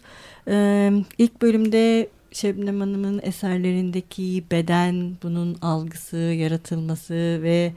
Ee, 0.48 0.91
ilk 1.17 1.41
bölümde 1.41 2.10
Şebnem 2.31 2.79
Hanım'ın 2.79 3.19
eserlerindeki 3.24 4.43
beden, 4.51 5.12
bunun 5.24 5.57
algısı, 5.62 6.17
yaratılması 6.17 7.13
ve 7.43 7.74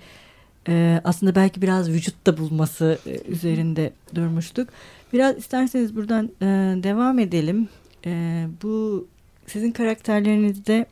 e, 0.69 1.01
aslında 1.05 1.35
belki 1.35 1.63
biraz 1.63 1.91
vücutta 1.91 2.39
bulması 2.39 2.99
e, 3.07 3.33
üzerinde 3.33 3.93
durmuştuk. 4.15 4.69
Biraz 5.13 5.39
isterseniz 5.39 5.97
buradan 5.97 6.31
e, 6.43 6.47
devam 6.83 7.19
edelim. 7.19 7.69
E, 8.07 8.45
bu 8.63 9.07
sizin 9.47 9.71
karakterlerinizde 9.73 10.87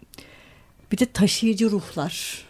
bir 0.93 0.99
de 0.99 1.07
taşıyıcı 1.07 1.71
ruhlar 1.71 2.45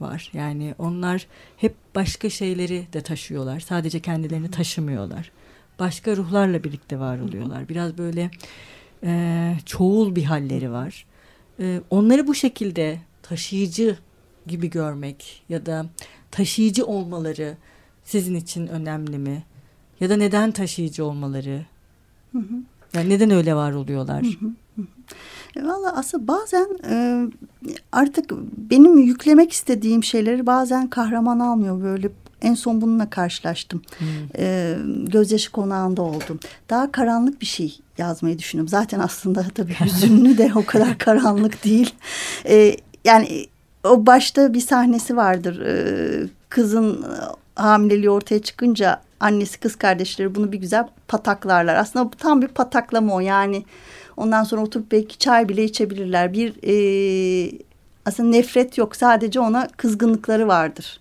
var. 0.00 0.30
Yani 0.34 0.74
onlar 0.78 1.26
hep 1.56 1.74
başka 1.94 2.30
şeyleri 2.30 2.86
de 2.92 3.00
taşıyorlar. 3.00 3.60
Sadece 3.60 4.00
kendilerini 4.00 4.50
taşımıyorlar. 4.50 5.30
Başka 5.78 6.16
ruhlarla 6.16 6.64
birlikte 6.64 6.98
var 6.98 7.18
oluyorlar. 7.18 7.68
Biraz 7.68 7.98
böyle 7.98 8.30
e, 9.04 9.54
çoğul 9.66 10.16
bir 10.16 10.24
halleri 10.24 10.70
var. 10.72 11.06
E, 11.60 11.80
onları 11.90 12.26
bu 12.26 12.34
şekilde 12.34 12.98
taşıyıcı 13.22 13.98
gibi 14.46 14.70
görmek 14.70 15.42
ya 15.48 15.66
da 15.66 15.86
taşıyıcı 16.30 16.86
olmaları 16.86 17.56
sizin 18.04 18.34
için 18.34 18.66
önemli 18.66 19.18
mi? 19.18 19.44
Ya 20.00 20.10
da 20.10 20.16
neden 20.16 20.52
taşıyıcı 20.52 21.04
olmaları? 21.04 21.66
Hı 22.32 22.38
hı. 22.38 22.54
Yani 22.94 23.08
neden 23.08 23.30
öyle 23.30 23.54
var 23.54 23.72
oluyorlar? 23.72 24.24
Hı 24.24 24.46
hı. 24.46 24.52
E, 24.78 24.82
Valla 25.56 25.96
aslında 25.96 26.28
bazen 26.28 26.66
e, 26.90 27.26
artık 27.92 28.30
benim 28.70 28.98
yüklemek 28.98 29.52
istediğim 29.52 30.04
şeyleri 30.04 30.46
bazen 30.46 30.90
kahraman 30.90 31.38
almıyor 31.38 31.82
böyle 31.82 32.08
en 32.42 32.54
son 32.54 32.80
bununla 32.80 33.10
karşılaştım. 33.10 33.82
Hmm. 33.98 34.06
E, 34.38 34.76
gözyaşı 35.06 35.52
konağında 35.52 36.02
oldum. 36.02 36.40
Daha 36.70 36.92
karanlık 36.92 37.40
bir 37.40 37.46
şey 37.46 37.78
yazmayı 37.98 38.38
düşünüyorum. 38.38 38.68
Zaten 38.68 39.00
aslında 39.00 39.44
tabii 39.54 39.74
hüzünlü 39.74 40.38
de 40.38 40.52
o 40.54 40.66
kadar 40.66 40.98
karanlık 40.98 41.64
değil. 41.64 41.94
E, 42.44 42.76
yani 43.04 43.46
o 43.84 44.06
başta 44.06 44.54
bir 44.54 44.60
sahnesi 44.60 45.16
vardır. 45.16 45.60
E, 45.60 46.28
kızın 46.48 47.06
hamileliği 47.54 48.10
ortaya 48.10 48.42
çıkınca 48.42 49.00
annesi 49.20 49.60
kız 49.60 49.76
kardeşleri 49.76 50.34
bunu 50.34 50.52
bir 50.52 50.58
güzel 50.58 50.88
pataklarlar. 51.08 51.74
Aslında 51.74 52.10
tam 52.10 52.42
bir 52.42 52.48
pataklama 52.48 53.14
o 53.14 53.20
yani. 53.20 53.64
Ondan 54.20 54.44
sonra 54.44 54.62
oturup 54.62 54.92
belki 54.92 55.18
çay 55.18 55.48
bile 55.48 55.64
içebilirler. 55.64 56.32
Bir 56.32 56.54
e, 56.62 57.52
aslında 58.06 58.28
nefret 58.28 58.78
yok 58.78 58.96
sadece 58.96 59.40
ona 59.40 59.68
kızgınlıkları 59.76 60.48
vardır. 60.48 61.00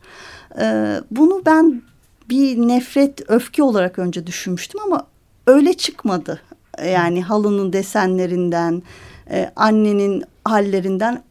E, 0.61 0.95
bunu 1.11 1.41
ben 1.45 1.81
bir 2.29 2.57
nefret 2.57 3.29
öfke 3.31 3.63
olarak 3.63 3.99
önce 3.99 4.27
düşünmüştüm 4.27 4.81
ama 4.85 5.07
öyle 5.47 5.73
çıkmadı. 5.73 6.41
Yani 6.85 7.23
halının 7.23 7.73
desenlerinden, 7.73 8.83
e, 9.31 9.51
annenin 9.55 10.23
hallerinden 10.45 11.23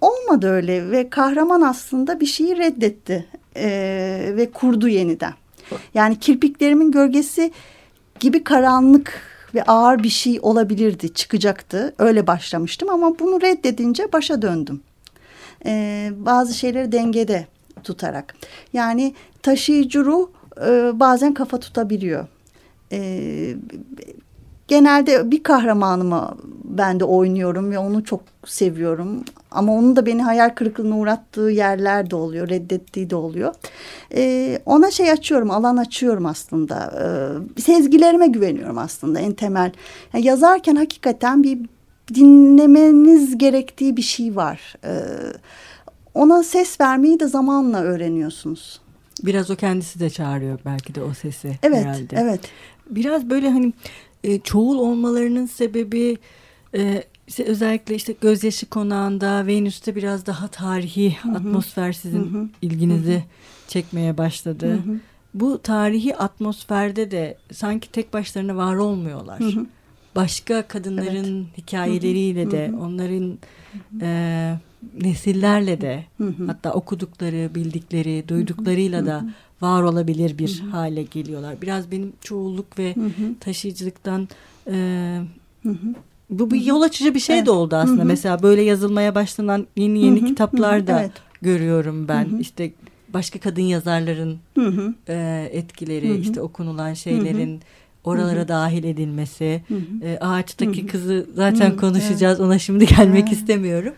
olmadı 0.00 0.48
öyle 0.50 0.90
ve 0.90 1.10
kahraman 1.10 1.60
aslında 1.60 2.20
bir 2.20 2.26
şeyi 2.26 2.56
reddetti 2.56 3.26
e, 3.56 3.66
ve 4.36 4.50
kurdu 4.50 4.88
yeniden. 4.88 5.32
Yani 5.94 6.18
kirpiklerimin 6.18 6.90
gölgesi 6.90 7.52
gibi 8.20 8.44
karanlık 8.44 9.33
ve 9.54 9.62
ağır 9.62 10.02
bir 10.02 10.08
şey 10.08 10.38
olabilirdi, 10.42 11.14
çıkacaktı. 11.14 11.94
Öyle 11.98 12.26
başlamıştım 12.26 12.90
ama 12.90 13.18
bunu 13.18 13.40
reddedince 13.40 14.12
başa 14.12 14.42
döndüm. 14.42 14.80
Ee, 15.66 16.12
bazı 16.16 16.54
şeyleri 16.54 16.92
dengede 16.92 17.46
tutarak. 17.84 18.34
Yani 18.72 19.14
taşıyıcı 19.42 20.04
ruh 20.04 20.28
e, 20.66 21.00
bazen 21.00 21.34
kafa 21.34 21.60
tutabiliyor. 21.60 22.26
Ee, 22.92 23.54
genelde 24.68 25.30
bir 25.30 25.42
kahramanımı 25.42 26.36
ben 26.64 27.00
de 27.00 27.04
oynuyorum 27.04 27.70
ve 27.70 27.78
onu 27.78 28.04
çok 28.04 28.20
seviyorum. 28.46 29.24
Ama 29.50 29.72
onun 29.72 29.96
da 29.96 30.06
beni 30.06 30.22
hayal 30.22 30.50
kırıklığına 30.50 30.98
uğrattığı 30.98 31.40
yerler 31.40 32.10
de 32.10 32.16
oluyor, 32.16 32.48
reddettiği 32.48 33.10
de 33.10 33.16
oluyor. 33.16 33.54
Ee, 34.14 34.58
ona 34.66 34.90
şey 34.90 35.10
açıyorum, 35.10 35.50
alan 35.50 35.76
açıyorum 35.76 36.26
aslında. 36.26 36.92
Ee, 37.56 37.60
sezgilerime 37.60 38.26
güveniyorum 38.26 38.78
aslında 38.78 39.20
en 39.20 39.32
temel. 39.32 39.72
Yani 40.14 40.26
yazarken 40.26 40.76
hakikaten 40.76 41.42
bir 41.42 41.58
dinlemeniz 42.14 43.38
gerektiği 43.38 43.96
bir 43.96 44.02
şey 44.02 44.36
var. 44.36 44.74
Ee, 44.84 45.00
ona 46.14 46.42
ses 46.42 46.80
vermeyi 46.80 47.20
de 47.20 47.26
zamanla 47.26 47.82
öğreniyorsunuz. 47.82 48.80
Biraz 49.22 49.50
o 49.50 49.56
kendisi 49.56 50.00
de 50.00 50.10
çağırıyor 50.10 50.58
belki 50.64 50.94
de 50.94 51.02
o 51.02 51.14
sesi 51.14 51.58
evet, 51.62 51.84
herhalde. 51.84 52.16
Evet, 52.18 52.40
Biraz 52.90 53.30
böyle 53.30 53.50
hani 53.50 53.72
e, 54.24 54.40
çoğul 54.40 54.78
olmalarının 54.78 55.46
sebebi 55.46 56.16
e, 56.74 57.04
işte 57.28 57.44
özellikle 57.44 57.94
işte 57.94 58.14
gözyaşı 58.20 58.66
konağında 58.66 59.46
Venüs'te 59.46 59.96
biraz 59.96 60.26
daha 60.26 60.48
tarihi 60.48 61.16
Hı-hı. 61.16 61.36
atmosfer 61.36 61.92
sizin 61.92 62.34
Hı-hı. 62.34 62.48
ilginizi 62.62 63.12
Hı-hı. 63.12 63.22
çekmeye 63.68 64.18
başladı. 64.18 64.72
Hı-hı. 64.72 64.98
Bu 65.34 65.62
tarihi 65.62 66.16
atmosferde 66.16 67.10
de 67.10 67.38
sanki 67.52 67.92
tek 67.92 68.12
başlarına 68.12 68.56
var 68.56 68.74
olmuyorlar. 68.74 69.40
Hı-hı. 69.40 69.66
Başka 70.16 70.62
kadınların 70.62 71.38
evet. 71.38 71.58
hikayeleriyle 71.58 72.42
Hı-hı. 72.42 72.50
de 72.50 72.72
onların 72.80 73.38
e, 74.00 74.58
nesillerle 75.00 75.80
de 75.80 76.04
Hı-hı. 76.16 76.46
hatta 76.46 76.72
okudukları, 76.72 77.54
bildikleri, 77.54 78.24
duyduklarıyla 78.28 78.98
Hı-hı. 78.98 79.06
da 79.06 79.26
var 79.64 79.82
olabilir 79.82 80.38
bir 80.38 80.60
Hı-hı. 80.60 80.70
hale 80.70 81.02
geliyorlar. 81.02 81.62
Biraz 81.62 81.90
benim 81.90 82.12
çoğulluk 82.20 82.78
ve 82.78 82.94
Hı-hı. 82.94 83.34
taşıyıcılıktan 83.40 84.28
e, 84.66 84.72
Hı-hı. 85.62 85.94
bu 86.30 86.50
bir 86.50 86.64
yol 86.64 86.82
açıcı 86.82 87.14
bir 87.14 87.20
şey 87.20 87.36
evet. 87.36 87.46
de 87.46 87.50
oldu 87.50 87.76
aslında. 87.76 88.00
Hı-hı. 88.00 88.08
Mesela 88.08 88.42
böyle 88.42 88.62
yazılmaya 88.62 89.14
başlanan 89.14 89.66
yeni 89.76 89.98
yeni 89.98 90.20
Hı-hı. 90.20 90.26
kitaplar 90.26 90.86
da 90.86 91.00
evet. 91.00 91.12
görüyorum 91.42 92.08
ben. 92.08 92.24
Hı-hı. 92.24 92.40
İşte 92.40 92.72
başka 93.08 93.40
kadın 93.40 93.62
yazarların 93.62 94.38
Hı-hı. 94.54 94.94
e, 95.08 95.48
etkileri, 95.52 96.08
Hı-hı. 96.08 96.18
işte 96.18 96.40
okunulan 96.40 96.94
şeylerin 96.94 97.50
Hı-hı 97.50 97.60
oralara 98.04 98.38
Hı-hı. 98.38 98.48
dahil 98.48 98.84
edilmesi. 98.84 99.62
E, 100.02 100.18
ağaçtaki 100.20 100.82
Hı-hı. 100.82 100.90
kızı 100.90 101.26
zaten 101.34 101.70
Hı-hı. 101.70 101.76
konuşacağız. 101.76 102.40
Evet. 102.40 102.46
Ona 102.46 102.58
şimdi 102.58 102.86
gelmek 102.86 103.26
Hı-hı. 103.26 103.34
istemiyorum. 103.34 103.94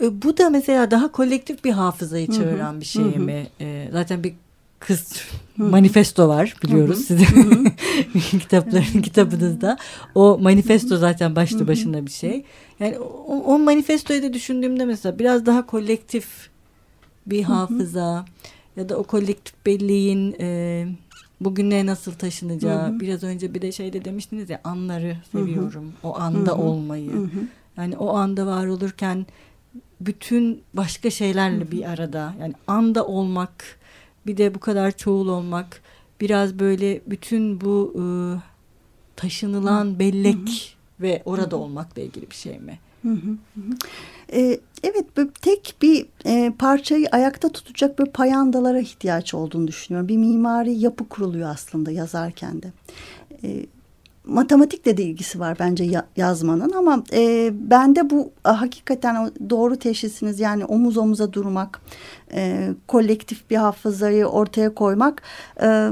E, 0.00 0.22
bu 0.22 0.38
da 0.38 0.50
mesela 0.50 0.90
daha 0.90 1.12
kolektif 1.12 1.64
bir 1.64 1.72
hafızayı 1.72 2.26
çağıran 2.26 2.80
bir 2.80 2.84
şey 2.84 3.04
mi? 3.04 3.46
E, 3.60 3.88
zaten 3.92 4.24
bir 4.24 4.34
kız 4.86 5.22
manifesto 5.56 6.28
var 6.28 6.56
biliyoruz 6.62 7.04
sizin 7.04 7.72
kitapların 8.40 9.02
kitabınızda. 9.02 9.78
O 10.14 10.38
manifesto 10.38 10.96
zaten 10.96 11.36
başlı 11.36 11.68
başına 11.68 12.06
bir 12.06 12.10
şey. 12.10 12.44
Yani 12.80 12.98
o, 12.98 13.54
o 13.54 13.58
manifestoyu 13.58 14.22
da 14.22 14.32
düşündüğümde 14.32 14.84
mesela 14.84 15.18
biraz 15.18 15.46
daha 15.46 15.66
kolektif 15.66 16.50
bir 17.26 17.42
hafıza 17.42 18.24
ya 18.76 18.88
da 18.88 18.96
o 18.96 19.02
kolektif 19.02 19.66
belliğin 19.66 20.36
e, 20.40 20.86
bugüne 21.40 21.86
nasıl 21.86 22.12
taşınacağı. 22.12 23.00
Biraz 23.00 23.22
önce 23.22 23.54
bir 23.54 23.62
de 23.62 23.72
şeyde 23.72 24.04
demiştiniz 24.04 24.50
ya 24.50 24.60
anları 24.64 25.16
seviyorum. 25.32 25.92
O 26.02 26.18
anda 26.18 26.56
olmayı. 26.56 27.10
Yani 27.76 27.96
o 27.96 28.16
anda 28.16 28.46
var 28.46 28.66
olurken 28.66 29.26
bütün 30.00 30.62
başka 30.74 31.10
şeylerle 31.10 31.70
bir 31.70 31.90
arada. 31.90 32.34
Yani 32.40 32.54
anda 32.66 33.06
olmak 33.06 33.75
bir 34.26 34.36
de 34.36 34.54
bu 34.54 34.60
kadar 34.60 34.96
çoğul 34.96 35.28
olmak 35.28 35.82
biraz 36.20 36.58
böyle 36.58 37.00
bütün 37.06 37.60
bu 37.60 37.94
e, 37.96 38.02
taşınılan 39.16 39.98
bellek 39.98 40.34
hı 40.34 40.38
hı. 40.38 41.00
ve 41.00 41.22
orada 41.24 41.56
hı 41.56 41.60
hı. 41.60 41.60
olmakla 41.60 42.02
ilgili 42.02 42.30
bir 42.30 42.36
şey 42.36 42.58
mi? 42.58 42.78
Hı 43.02 43.12
hı 43.12 43.36
ee, 44.32 44.60
evet 44.82 45.16
böyle 45.16 45.30
tek 45.30 45.74
bir 45.82 46.06
e, 46.26 46.52
parçayı 46.58 47.08
ayakta 47.12 47.48
tutacak 47.48 47.98
böyle 47.98 48.10
payandalara 48.10 48.80
ihtiyaç 48.80 49.34
olduğunu 49.34 49.68
düşünüyorum. 49.68 50.08
Bir 50.08 50.16
mimari 50.16 50.72
yapı 50.72 51.08
kuruluyor 51.08 51.48
aslında 51.50 51.90
yazarken 51.90 52.62
de. 52.62 52.72
E, 53.44 53.66
matematikle 54.26 54.96
de 54.96 55.02
ilgisi 55.02 55.40
var 55.40 55.56
bence 55.58 55.84
ya, 55.84 56.06
yazmanın 56.16 56.72
ama 56.72 57.02
e, 57.12 57.50
bende 57.52 58.10
bu 58.10 58.30
hakikaten 58.44 59.30
doğru 59.50 59.76
teşhisiniz 59.76 60.40
yani 60.40 60.64
omuz 60.64 60.96
omuza 60.96 61.32
durmak, 61.32 61.80
e, 62.32 62.70
kolektif 62.88 63.50
bir 63.50 63.56
hafızayı 63.56 64.26
ortaya 64.26 64.74
koymak. 64.74 65.22
E, 65.62 65.88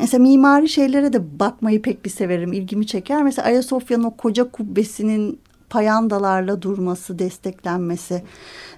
mesela 0.00 0.22
mimari 0.22 0.68
şeylere 0.68 1.12
de 1.12 1.40
bakmayı 1.40 1.82
pek 1.82 2.04
bir 2.04 2.10
severim, 2.10 2.52
ilgimi 2.52 2.86
çeker. 2.86 3.22
Mesela 3.22 3.48
Ayasofya'nın 3.48 4.04
o 4.04 4.16
koca 4.16 4.50
kubbesinin 4.50 5.40
payandalarla 5.70 6.62
durması, 6.62 7.18
desteklenmesi. 7.18 8.22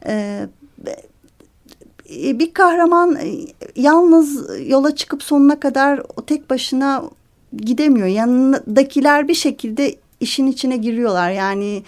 E, 0.06 0.48
bir 2.10 2.54
kahraman 2.54 3.16
e, 3.16 3.38
yalnız 3.76 4.46
yola 4.68 4.94
çıkıp 4.94 5.22
sonuna 5.22 5.60
kadar 5.60 6.02
o 6.16 6.24
tek 6.26 6.50
başına 6.50 7.04
gidemiyor. 7.58 8.06
Yanındakiler 8.06 9.28
bir 9.28 9.34
şekilde 9.34 9.96
işin 10.20 10.46
içine 10.46 10.76
giriyorlar. 10.76 11.30
Yani 11.30 11.82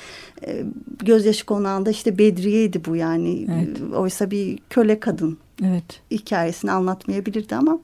e, 0.46 0.62
gözyaşı 1.04 1.46
konağında 1.46 1.90
işte 1.90 2.18
Bedriye'ydi 2.18 2.84
bu 2.84 2.96
yani. 2.96 3.46
Evet. 3.52 3.94
Oysa 3.96 4.30
bir 4.30 4.58
köle 4.70 5.00
kadın 5.00 5.38
evet. 5.62 6.00
hikayesini 6.10 6.70
anlatmayabilirdi 6.70 7.54
ama 7.54 7.78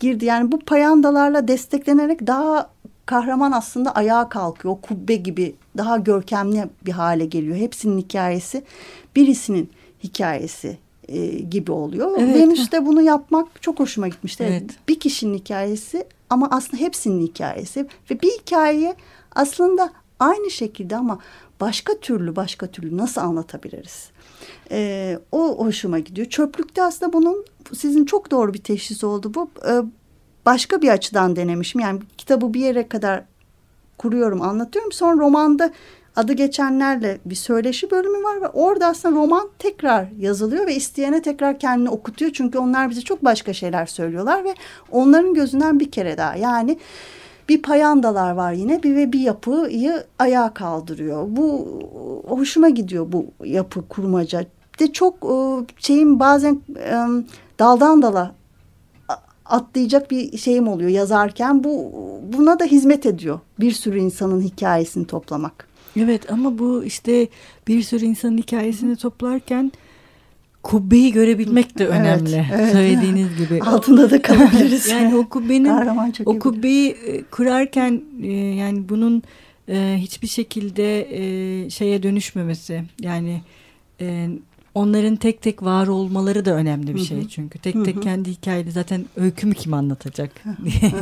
girdi. 0.00 0.24
Yani 0.24 0.52
bu 0.52 0.58
payandalarla 0.58 1.48
desteklenerek 1.48 2.26
daha 2.26 2.70
kahraman 3.06 3.52
aslında 3.52 3.94
ayağa 3.94 4.28
kalkıyor. 4.28 4.74
O 4.74 4.80
kubbe 4.80 5.14
gibi 5.14 5.54
daha 5.76 5.96
görkemli 5.96 6.64
bir 6.86 6.92
hale 6.92 7.24
geliyor. 7.26 7.56
Hepsinin 7.56 7.98
hikayesi 7.98 8.64
birisinin 9.16 9.70
hikayesi 10.02 10.78
e, 11.08 11.26
gibi 11.26 11.72
oluyor. 11.72 12.12
Evet. 12.18 12.36
Venüs'te 12.36 12.86
bunu 12.86 13.02
yapmak 13.02 13.62
çok 13.62 13.80
hoşuma 13.80 14.08
gitmişti. 14.08 14.44
Evet. 14.48 14.70
Bir 14.88 15.00
kişinin 15.00 15.34
hikayesi 15.34 16.06
ama 16.30 16.48
aslında 16.50 16.82
hepsinin 16.82 17.26
hikayesi 17.26 17.86
ve 18.10 18.20
bir 18.20 18.30
hikayeyi 18.30 18.94
aslında 19.34 19.90
aynı 20.20 20.50
şekilde 20.50 20.96
ama 20.96 21.18
başka 21.60 21.94
türlü 21.94 22.36
başka 22.36 22.66
türlü 22.66 22.96
nasıl 22.96 23.20
anlatabiliriz? 23.20 24.10
Ee, 24.70 25.18
o 25.32 25.64
hoşuma 25.64 25.98
gidiyor. 25.98 26.26
Çöplükte 26.26 26.82
aslında 26.82 27.12
bunun 27.12 27.44
sizin 27.74 28.04
çok 28.04 28.30
doğru 28.30 28.54
bir 28.54 28.62
teşhis 28.62 29.04
oldu 29.04 29.34
bu. 29.34 29.50
Ee, 29.68 29.82
başka 30.46 30.82
bir 30.82 30.88
açıdan 30.88 31.36
denemişim. 31.36 31.80
Yani 31.80 32.00
kitabı 32.18 32.54
bir 32.54 32.60
yere 32.60 32.88
kadar 32.88 33.24
kuruyorum, 33.98 34.42
anlatıyorum. 34.42 34.92
Sonra 34.92 35.20
romanda 35.20 35.72
adı 36.16 36.32
geçenlerle 36.32 37.18
bir 37.24 37.34
söyleşi 37.34 37.90
bölümü 37.90 38.24
var 38.24 38.40
ve 38.40 38.48
orada 38.48 38.86
aslında 38.86 39.14
roman 39.14 39.48
tekrar 39.58 40.06
yazılıyor 40.18 40.66
ve 40.66 40.74
isteyene 40.74 41.22
tekrar 41.22 41.58
kendini 41.58 41.90
okutuyor. 41.90 42.30
Çünkü 42.34 42.58
onlar 42.58 42.90
bize 42.90 43.00
çok 43.00 43.24
başka 43.24 43.52
şeyler 43.52 43.86
söylüyorlar 43.86 44.44
ve 44.44 44.54
onların 44.90 45.34
gözünden 45.34 45.80
bir 45.80 45.90
kere 45.90 46.18
daha 46.18 46.36
yani 46.36 46.78
bir 47.48 47.62
payandalar 47.62 48.32
var 48.32 48.52
yine 48.52 48.82
bir 48.82 48.96
ve 48.96 49.12
bir 49.12 49.20
yapıyı 49.20 50.04
ayağa 50.18 50.54
kaldırıyor. 50.54 51.26
Bu 51.28 51.68
hoşuma 52.28 52.68
gidiyor 52.68 53.06
bu 53.12 53.26
yapı 53.44 53.88
kurmaca. 53.88 54.44
De 54.80 54.92
çok 54.92 55.14
e, 55.14 55.36
şeyim 55.78 56.20
bazen 56.20 56.60
e, 56.76 56.96
daldan 57.58 58.02
dala 58.02 58.34
atlayacak 59.44 60.10
bir 60.10 60.38
şeyim 60.38 60.68
oluyor 60.68 60.90
yazarken 60.90 61.64
bu 61.64 61.92
buna 62.32 62.58
da 62.58 62.64
hizmet 62.64 63.06
ediyor 63.06 63.40
bir 63.60 63.72
sürü 63.72 63.98
insanın 63.98 64.40
hikayesini 64.40 65.06
toplamak. 65.06 65.73
Evet 65.96 66.32
ama 66.32 66.58
bu 66.58 66.84
işte 66.84 67.28
bir 67.68 67.82
sürü 67.82 68.04
insanın 68.04 68.38
hikayesini 68.38 68.96
toplarken 68.96 69.72
kubbeyi 70.62 71.12
görebilmek 71.12 71.78
de 71.78 71.86
önemli. 71.86 72.34
Evet, 72.34 72.46
evet. 72.54 72.72
Söylediğiniz 72.72 73.36
gibi. 73.38 73.60
Altında 73.62 74.10
da 74.10 74.22
kalabiliriz. 74.22 74.88
yani 74.90 75.16
o 75.16 75.28
kubbenin 75.28 75.70
o 76.24 76.38
kubbeyi 76.38 76.90
e, 76.90 77.22
kurarken 77.22 78.02
e, 78.22 78.32
yani 78.32 78.88
bunun 78.88 79.22
e, 79.68 79.94
hiçbir 79.98 80.28
şekilde 80.28 81.06
şeye 81.70 82.02
dönüşmemesi 82.02 82.82
yani 83.00 83.40
onların 84.74 85.16
tek 85.16 85.42
tek 85.42 85.62
var 85.62 85.86
olmaları 85.86 86.44
da 86.44 86.54
önemli 86.54 86.94
bir 86.94 87.04
şey 87.04 87.28
çünkü. 87.28 87.58
Tek 87.58 87.84
tek 87.84 88.02
kendi 88.02 88.30
hikayeli 88.30 88.72
zaten 88.72 89.04
öykümü 89.16 89.54
kim 89.54 89.74
anlatacak 89.74 90.30
diye, 90.64 90.92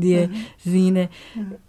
diye 0.00 0.30
sizin 0.58 0.78
yine 0.78 1.08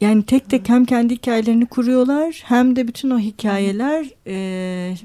yani 0.01 0.23
tek 0.23 0.49
tek 0.49 0.69
hem 0.69 0.85
kendi 0.85 1.13
hikayelerini 1.13 1.65
kuruyorlar 1.65 2.41
hem 2.45 2.75
de 2.75 2.87
bütün 2.87 3.09
o 3.09 3.19
hikayeler 3.19 4.09
e, 4.27 4.95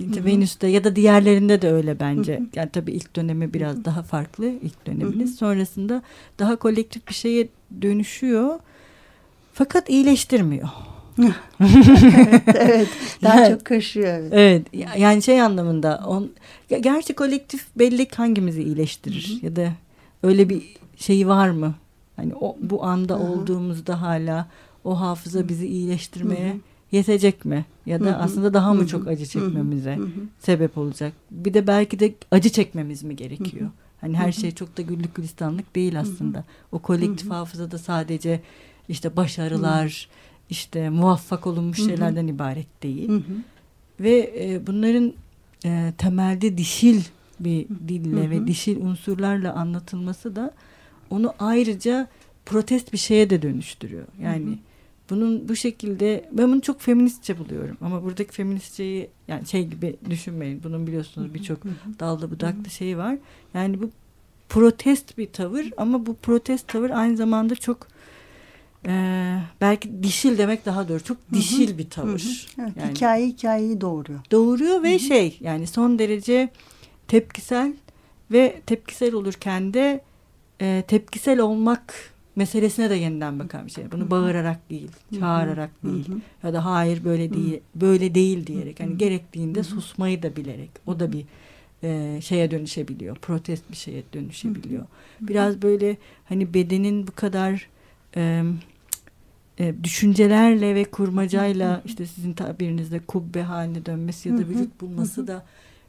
işte 0.00 0.24
Venüs'te 0.24 0.66
ya 0.66 0.84
da 0.84 0.96
diğerlerinde 0.96 1.62
de 1.62 1.72
öyle 1.72 2.00
bence. 2.00 2.42
Yani 2.54 2.70
tabii 2.70 2.92
ilk 2.92 3.16
dönemi 3.16 3.54
biraz 3.54 3.84
daha 3.84 4.02
farklı 4.02 4.46
ilk 4.46 4.86
döneminiz. 4.86 5.36
Sonrasında 5.36 6.02
daha 6.38 6.56
kolektif 6.56 7.08
bir 7.08 7.14
şeye 7.14 7.48
dönüşüyor. 7.82 8.58
Fakat 9.52 9.90
iyileştirmiyor. 9.90 10.68
Evet, 11.18 12.42
evet. 12.54 12.88
Daha 13.22 13.40
yani, 13.40 13.52
çok 13.52 13.64
kaşıyor. 13.64 14.18
Evet. 14.32 14.32
evet. 14.72 14.88
Yani 14.98 15.22
şey 15.22 15.42
anlamında 15.42 16.04
on, 16.06 16.30
gerçi 16.82 17.14
kolektif 17.14 17.66
bellek 17.76 18.18
hangimizi 18.18 18.62
iyileştirir 18.62 19.38
Hı 19.40 19.46
-hı. 19.46 19.46
ya 19.46 19.56
da 19.56 19.72
öyle 20.22 20.48
bir 20.48 20.62
şey 20.96 21.28
var 21.28 21.50
mı? 21.50 21.74
Hani 22.16 22.34
o 22.34 22.56
bu 22.60 22.84
anda 22.84 23.14
Hı 23.14 23.18
-hı. 23.18 23.28
olduğumuzda 23.28 24.02
hala 24.02 24.46
o 24.84 25.00
hafıza 25.00 25.48
bizi 25.48 25.66
iyileştirmeye 25.66 26.52
Hı 26.52 26.56
-hı 26.56 26.60
yetecek 26.92 27.44
mi? 27.44 27.64
Ya 27.86 28.00
da 28.00 28.04
hı 28.04 28.10
hı. 28.10 28.16
aslında 28.16 28.54
daha 28.54 28.72
mı 28.72 28.80
hı 28.80 28.84
hı. 28.84 28.88
çok 28.88 29.08
acı 29.08 29.26
çekmemize 29.26 29.96
hı 29.96 30.02
hı. 30.02 30.10
sebep 30.38 30.78
olacak? 30.78 31.12
Bir 31.30 31.54
de 31.54 31.66
belki 31.66 32.00
de 32.00 32.14
acı 32.30 32.50
çekmemiz 32.50 33.02
mi 33.02 33.16
gerekiyor? 33.16 33.62
Hı 33.62 33.66
hı. 33.66 33.72
Hani 34.00 34.16
her 34.16 34.24
hı 34.24 34.36
hı. 34.36 34.40
şey 34.40 34.50
çok 34.50 34.76
da 34.76 34.82
güllük 34.82 35.14
gülistanlık 35.14 35.74
değil 35.74 36.00
aslında. 36.00 36.38
Hı 36.38 36.42
hı. 36.42 36.46
O 36.72 36.78
kolektif 36.78 37.26
hı 37.26 37.30
hı. 37.30 37.34
hafızada 37.34 37.78
sadece 37.78 38.40
işte 38.88 39.16
başarılar, 39.16 39.84
hı 39.84 39.86
hı. 39.86 40.37
İşte 40.50 40.90
muvaffak 40.90 41.46
olunmuş 41.46 41.78
hı 41.78 41.82
hı. 41.82 41.86
şeylerden 41.86 42.26
ibaret 42.26 42.82
değil. 42.82 43.08
Hı 43.08 43.16
hı. 43.16 43.22
Ve 44.00 44.32
e, 44.38 44.66
bunların 44.66 45.12
e, 45.64 45.92
temelde 45.98 46.58
dişil 46.58 47.00
bir 47.40 47.66
dille 47.88 48.20
hı 48.20 48.26
hı. 48.26 48.30
ve 48.30 48.46
dişil 48.46 48.80
unsurlarla 48.80 49.52
anlatılması 49.52 50.36
da 50.36 50.54
onu 51.10 51.34
ayrıca 51.38 52.08
protest 52.46 52.92
bir 52.92 52.98
şeye 52.98 53.30
de 53.30 53.42
dönüştürüyor. 53.42 54.06
Yani 54.22 54.46
hı 54.46 54.50
hı 54.50 54.56
bunun 55.10 55.48
bu 55.48 55.56
şekilde 55.56 56.28
ben 56.32 56.52
bunu 56.52 56.60
çok 56.60 56.80
feministçe 56.80 57.38
buluyorum 57.38 57.76
ama 57.80 58.02
buradaki 58.04 58.32
feministçeyi 58.32 59.10
yani 59.28 59.46
şey 59.46 59.66
gibi 59.66 59.96
düşünmeyin 60.10 60.60
bunun 60.64 60.86
biliyorsunuz 60.86 61.34
birçok 61.34 61.58
dalda 62.00 62.30
budaklı 62.30 62.70
şeyi 62.70 62.98
var 62.98 63.18
yani 63.54 63.82
bu 63.82 63.90
protest 64.48 65.18
bir 65.18 65.26
tavır 65.26 65.70
ama 65.76 66.06
bu 66.06 66.14
protest 66.14 66.68
tavır 66.68 66.90
aynı 66.90 67.16
zamanda 67.16 67.54
çok 67.54 67.86
e, 68.86 69.38
belki 69.60 70.02
dişil 70.02 70.38
demek 70.38 70.66
daha 70.66 70.88
doğru. 70.88 71.04
Çok 71.04 71.16
dişil 71.32 71.78
bir 71.78 71.90
tavır. 71.90 72.46
Evet, 72.60 72.72
yani, 72.76 72.90
hikaye 72.90 73.26
hikayeyi 73.26 73.80
doğuruyor. 73.80 74.20
Doğuruyor 74.30 74.82
ve 74.82 74.98
şey 74.98 75.38
yani 75.40 75.66
son 75.66 75.98
derece 75.98 76.48
tepkisel 77.08 77.72
ve 78.32 78.60
tepkisel 78.66 79.14
olurken 79.14 79.74
de 79.74 80.00
e, 80.60 80.84
tepkisel 80.88 81.40
olmak 81.40 81.94
meselesine 82.36 82.90
de 82.90 82.94
yeniden 82.94 83.38
bakan 83.38 83.66
bir 83.66 83.70
şey. 83.70 83.92
Bunu 83.92 84.10
bağırarak 84.10 84.70
değil, 84.70 84.90
çağırarak 85.18 85.70
değil 85.84 86.08
ya 86.42 86.52
da 86.52 86.64
hayır 86.64 87.04
böyle 87.04 87.32
değil, 87.34 87.60
böyle 87.74 88.14
değil 88.14 88.46
diyerek. 88.46 88.80
Hani 88.80 88.98
gerektiğinde 88.98 89.62
susmayı 89.62 90.22
da 90.22 90.36
bilerek. 90.36 90.70
O 90.86 91.00
da 91.00 91.12
bir 91.12 91.24
e, 91.82 92.20
şeye 92.20 92.50
dönüşebiliyor. 92.50 93.16
Protest 93.16 93.70
bir 93.70 93.76
şeye 93.76 94.02
dönüşebiliyor. 94.12 94.86
Biraz 95.20 95.62
böyle 95.62 95.96
hani 96.28 96.54
bedenin 96.54 97.06
bu 97.06 97.12
kadar 97.12 97.68
e, 98.16 98.42
e, 99.58 99.84
düşüncelerle 99.84 100.74
ve 100.74 100.84
kurmacayla 100.84 101.82
işte 101.84 102.06
sizin 102.06 102.32
tabirinizde 102.32 102.98
kubbe 102.98 103.42
haline 103.42 103.86
dönmesi 103.86 104.28
ya 104.28 104.38
da 104.38 104.48
vücut 104.48 104.80
bulması 104.80 105.26
da 105.26 105.44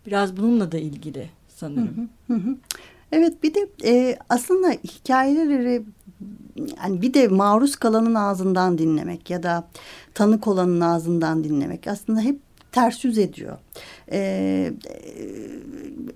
biraz 0.06 0.38
bununla 0.38 0.72
da 0.72 0.78
ilgili 0.78 1.30
sanırım. 1.50 2.10
Evet 3.12 3.44
bir 3.44 3.54
de 3.54 3.70
e, 3.84 4.18
aslında 4.30 4.70
hikayeleri 4.72 5.84
yani 6.84 7.02
bir 7.02 7.14
de 7.14 7.28
maruz 7.28 7.76
kalanın 7.76 8.16
ağzından 8.16 8.78
dinlemek 8.78 9.30
ya 9.30 9.44
da 9.44 9.68
tanık 10.14 10.48
olanın 10.48 10.82
ağzından 10.82 11.44
dinlemek 11.44 11.88
aslında 11.88 12.22
hep 12.22 12.40
ters 12.72 13.06
yüz 13.06 13.18
ediyor. 13.18 13.58
Ee, 14.12 14.74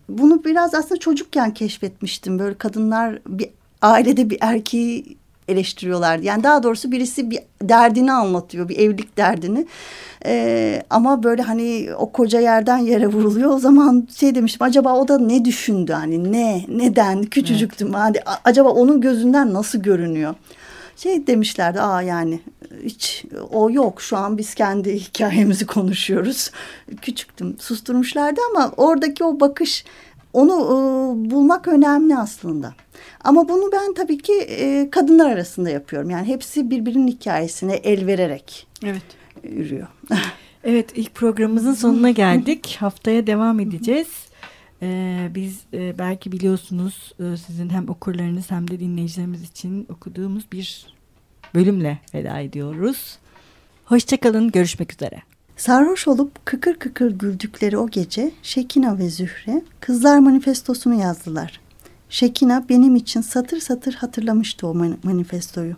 bunu 0.09 0.43
biraz 0.43 0.73
aslında 0.73 0.99
çocukken 0.99 1.53
keşfetmiştim. 1.53 2.39
Böyle 2.39 2.57
kadınlar 2.57 3.19
bir 3.27 3.49
ailede 3.81 4.29
bir 4.29 4.37
erkeği 4.41 5.17
eleştiriyorlar. 5.47 6.19
Yani 6.19 6.43
daha 6.43 6.63
doğrusu 6.63 6.91
birisi 6.91 7.31
bir 7.31 7.39
derdini 7.61 8.11
anlatıyor, 8.11 8.69
bir 8.69 8.77
evlilik 8.77 9.17
derdini. 9.17 9.67
Ee, 10.25 10.83
ama 10.89 11.23
böyle 11.23 11.41
hani 11.41 11.89
o 11.97 12.11
koca 12.11 12.39
yerden 12.39 12.77
yere 12.77 13.07
vuruluyor. 13.07 13.51
O 13.51 13.59
zaman 13.59 14.07
şey 14.15 14.35
demiştim 14.35 14.61
acaba 14.61 14.93
o 14.93 15.07
da 15.07 15.17
ne 15.17 15.45
düşündü 15.45 15.93
hani 15.93 16.31
ne, 16.31 16.65
neden 16.67 17.23
küçücüktüm. 17.23 17.87
Evet. 17.87 17.97
Hani, 17.97 18.17
acaba 18.43 18.69
onun 18.69 19.01
gözünden 19.01 19.53
nasıl 19.53 19.79
görünüyor? 19.79 20.35
Şey 20.95 21.27
demişlerdi 21.27 21.81
aa 21.81 22.01
yani 22.01 22.39
hiç 22.83 23.25
o 23.51 23.71
yok 23.71 24.01
şu 24.01 24.17
an 24.17 24.37
biz 24.37 24.55
kendi 24.55 24.99
hikayemizi 24.99 25.65
konuşuyoruz. 25.65 26.51
Küçüktüm 27.01 27.55
susturmuşlardı 27.59 28.41
ama 28.51 28.71
oradaki 28.77 29.23
o 29.23 29.39
bakış 29.39 29.85
onu 30.33 30.53
e, 30.53 30.75
bulmak 31.31 31.67
önemli 31.67 32.17
aslında. 32.17 32.73
Ama 33.23 33.49
bunu 33.49 33.71
ben 33.71 33.93
tabii 33.93 34.17
ki 34.17 34.33
e, 34.33 34.89
kadınlar 34.89 35.31
arasında 35.31 35.69
yapıyorum. 35.69 36.09
Yani 36.09 36.27
hepsi 36.27 36.69
birbirinin 36.69 37.07
hikayesine 37.07 37.75
el 37.75 38.07
vererek 38.07 38.67
evet. 38.83 39.03
yürüyor. 39.43 39.87
evet 40.63 40.89
ilk 40.95 41.15
programımızın 41.15 41.73
sonuna 41.73 42.11
geldik. 42.11 42.77
Haftaya 42.79 43.27
devam 43.27 43.59
edeceğiz. 43.59 44.07
Ee, 44.81 45.29
biz 45.35 45.59
e, 45.73 45.99
belki 45.99 46.31
biliyorsunuz 46.31 47.13
e, 47.19 47.37
sizin 47.37 47.69
hem 47.69 47.89
okurlarınız 47.89 48.51
hem 48.51 48.67
de 48.67 48.79
dinleyicilerimiz 48.79 49.43
için 49.43 49.87
okuduğumuz 49.89 50.43
bir 50.51 50.87
bölümle 51.55 51.99
veda 52.13 52.39
ediyoruz. 52.39 53.17
Hoşçakalın, 53.85 54.51
görüşmek 54.51 54.93
üzere. 54.93 55.21
Sarhoş 55.57 56.07
olup 56.07 56.45
kıkır 56.45 56.75
kıkır 56.75 57.11
güldükleri 57.11 57.77
o 57.77 57.89
gece 57.89 58.31
Şekina 58.43 58.97
ve 58.97 59.09
Zühre 59.09 59.61
kızlar 59.79 60.19
manifestosunu 60.19 61.01
yazdılar. 61.01 61.59
Şekina 62.13 62.65
benim 62.69 62.95
için 62.95 63.21
satır 63.21 63.59
satır 63.59 63.93
hatırlamıştı 63.93 64.67
o 64.67 64.73
manifestoyu. 65.03 65.75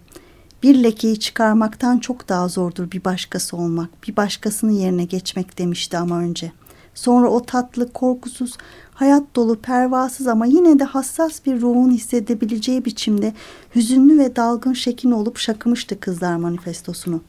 Bir 0.63 0.83
lekeyi 0.83 1.19
çıkarmaktan 1.19 1.97
çok 1.97 2.29
daha 2.29 2.47
zordur 2.47 2.91
bir 2.91 3.03
başkası 3.03 3.57
olmak, 3.57 3.89
bir 4.07 4.15
başkasının 4.15 4.71
yerine 4.71 5.03
geçmek 5.05 5.57
demişti 5.57 5.97
ama 5.97 6.19
önce. 6.19 6.51
Sonra 6.93 7.29
o 7.29 7.45
tatlı, 7.45 7.93
korkusuz, 7.93 8.57
hayat 8.93 9.23
dolu, 9.35 9.55
pervasız 9.61 10.27
ama 10.27 10.45
yine 10.45 10.79
de 10.79 10.83
hassas 10.83 11.45
bir 11.45 11.61
ruhun 11.61 11.91
hissedebileceği 11.91 12.85
biçimde 12.85 13.33
hüzünlü 13.75 14.19
ve 14.19 14.35
dalgın 14.35 14.73
şekin 14.73 15.11
olup 15.11 15.37
şakımıştı 15.37 15.99
kızlar 15.99 16.35
manifestosunu. 16.35 17.21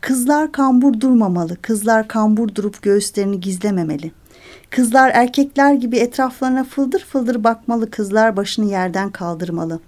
Kızlar 0.00 0.52
kambur 0.52 1.00
durmamalı, 1.00 1.56
kızlar 1.62 2.08
kambur 2.08 2.54
durup 2.54 2.82
göğüslerini 2.82 3.40
gizlememeli.'' 3.40 4.23
Kızlar 4.70 5.10
erkekler 5.14 5.74
gibi 5.74 5.96
etraflarına 5.96 6.64
fıldır 6.64 7.00
fıldır 7.00 7.44
bakmalı, 7.44 7.90
kızlar 7.90 8.36
başını 8.36 8.70
yerden 8.70 9.10
kaldırmalı. 9.10 9.80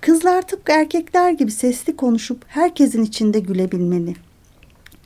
Kızlar 0.00 0.42
tıpkı 0.42 0.72
erkekler 0.72 1.30
gibi 1.30 1.50
sesli 1.50 1.96
konuşup 1.96 2.44
herkesin 2.48 3.04
içinde 3.04 3.40
gülebilmeli. 3.40 4.16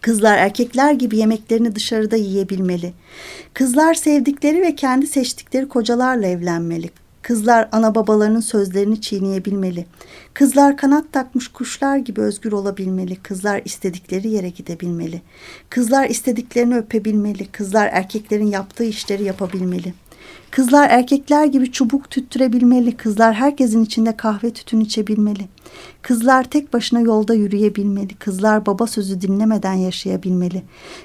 Kızlar 0.01 0.38
erkekler 0.38 0.92
gibi 0.92 1.16
yemeklerini 1.16 1.74
dışarıda 1.74 2.16
yiyebilmeli. 2.16 2.92
Kızlar 3.55 3.94
sevdikleri 3.94 4.62
ve 4.62 4.74
kendi 4.74 5.07
seçtikleri 5.07 5.68
kocalarla 5.68 6.27
evlenmeli. 6.27 6.90
Kızlar 7.29 7.69
ana 7.73 7.95
babalarının 7.95 8.41
sözlerini 8.41 9.01
çiğneyebilmeli. 9.01 9.87
Kızlar 10.35 10.77
kanat 10.77 11.12
takmış 11.12 11.49
kuşlar 11.49 11.97
gibi 11.97 12.21
özgür 12.21 12.53
olabilmeli. 12.53 13.17
Kızlar 13.17 13.62
istedikleri 13.64 14.29
yere 14.29 14.49
gidebilmeli. 14.49 15.23
Kızlar 15.71 16.09
istediklerini 16.09 16.77
öpebilmeli. 16.77 17.47
Kızlar 17.47 17.88
erkeklerin 17.93 18.47
yaptığı 18.47 18.85
işleri 18.85 19.25
yapabilmeli. 19.25 19.95
Kızlar 20.51 20.88
erkekler 20.91 21.45
gibi 21.45 21.73
çubuk 21.73 22.11
tüttürebilmeli. 22.11 22.97
Kızlar 22.97 23.35
herkesin 23.35 23.85
içinde 23.85 24.17
kahve 24.17 24.51
tütün 24.51 24.81
içebilmeli. 24.81 25.49
Kızlar 26.03 26.45
tek 26.45 26.73
başına 26.73 27.01
yolda 27.01 27.35
yürüyebilmeli. 27.35 28.14
Kızlar 28.14 28.67
baba 28.67 28.87
sözü 28.87 29.21
dinlemeden 29.21 29.75
yaşayabilmeli. 29.75 30.62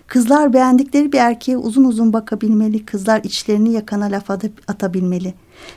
Kızlar 0.07 0.53
beğendikleri 0.53 1.11
bir 1.11 1.17
erkeğe 1.17 1.57
uzun 1.57 1.83
uzun 1.83 2.13
bakabilmeli. 2.13 2.85
Kızlar 2.85 3.21
içlerini 3.23 3.73
yakana 3.73 4.05
laf 4.05 4.29
atabilmeli. 4.67 5.33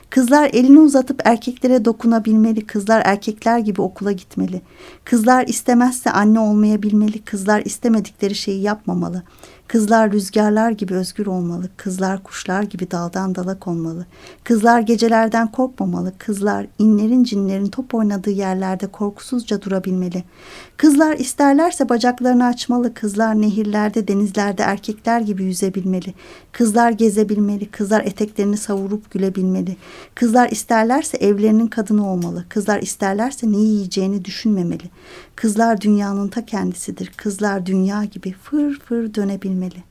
Kızlar 0.09 0.49
elini 0.53 0.79
uzatıp 0.79 1.21
erkeklere 1.25 1.85
dokunabilmeli. 1.85 2.65
Kızlar 2.65 3.01
erkekler 3.05 3.59
gibi 3.59 3.81
okula 3.81 4.11
gitmeli. 4.11 4.61
Kızlar 5.03 5.47
istemezse 5.47 6.11
anne 6.11 6.39
olmayabilmeli. 6.39 7.21
Kızlar 7.21 7.61
istemedikleri 7.65 8.35
şeyi 8.35 8.61
yapmamalı. 8.61 9.23
Kızlar 9.67 10.11
rüzgarlar 10.11 10.71
gibi 10.71 10.93
özgür 10.93 11.25
olmalı. 11.25 11.69
Kızlar 11.77 12.23
kuşlar 12.23 12.63
gibi 12.63 12.91
daldan 12.91 13.35
dala 13.35 13.59
konmalı. 13.59 14.05
Kızlar 14.43 14.79
gecelerden 14.79 15.51
korkmamalı. 15.51 16.13
Kızlar 16.17 16.67
inlerin 16.79 17.23
cinlerin 17.23 17.67
top 17.67 17.95
oynadığı 17.95 18.29
yerlerde 18.31 18.87
korkusuzca 18.87 19.61
durabilmeli. 19.61 20.23
Kızlar 20.77 21.17
isterlerse 21.17 21.89
bacaklarını 21.89 22.45
açmalı. 22.45 22.93
Kızlar 22.93 23.41
nehirlerde, 23.41 24.07
denizlerde 24.07 24.63
erkekler 24.63 25.21
gibi 25.21 25.43
yüzebilmeli. 25.43 26.13
Kızlar 26.51 26.91
gezebilmeli. 26.91 27.65
Kızlar 27.71 28.01
eteklerini 28.05 28.57
savurup 28.57 29.11
gülebilmeli. 29.11 29.76
Kızlar 30.15 30.49
isterlerse 30.49 31.17
evlerinin 31.17 31.67
kadını 31.67 32.11
olmalı. 32.11 32.45
Kızlar 32.49 32.81
isterlerse 32.81 33.51
ne 33.51 33.57
yiyeceğini 33.57 34.25
düşünmemeli. 34.25 34.89
Kızlar 35.35 35.81
dünyanın 35.81 36.27
ta 36.27 36.45
kendisidir. 36.45 37.11
Kızlar 37.17 37.65
dünya 37.65 38.03
gibi 38.03 38.31
fır 38.31 38.79
fır 38.79 39.13
dönebilmeli. 39.13 39.86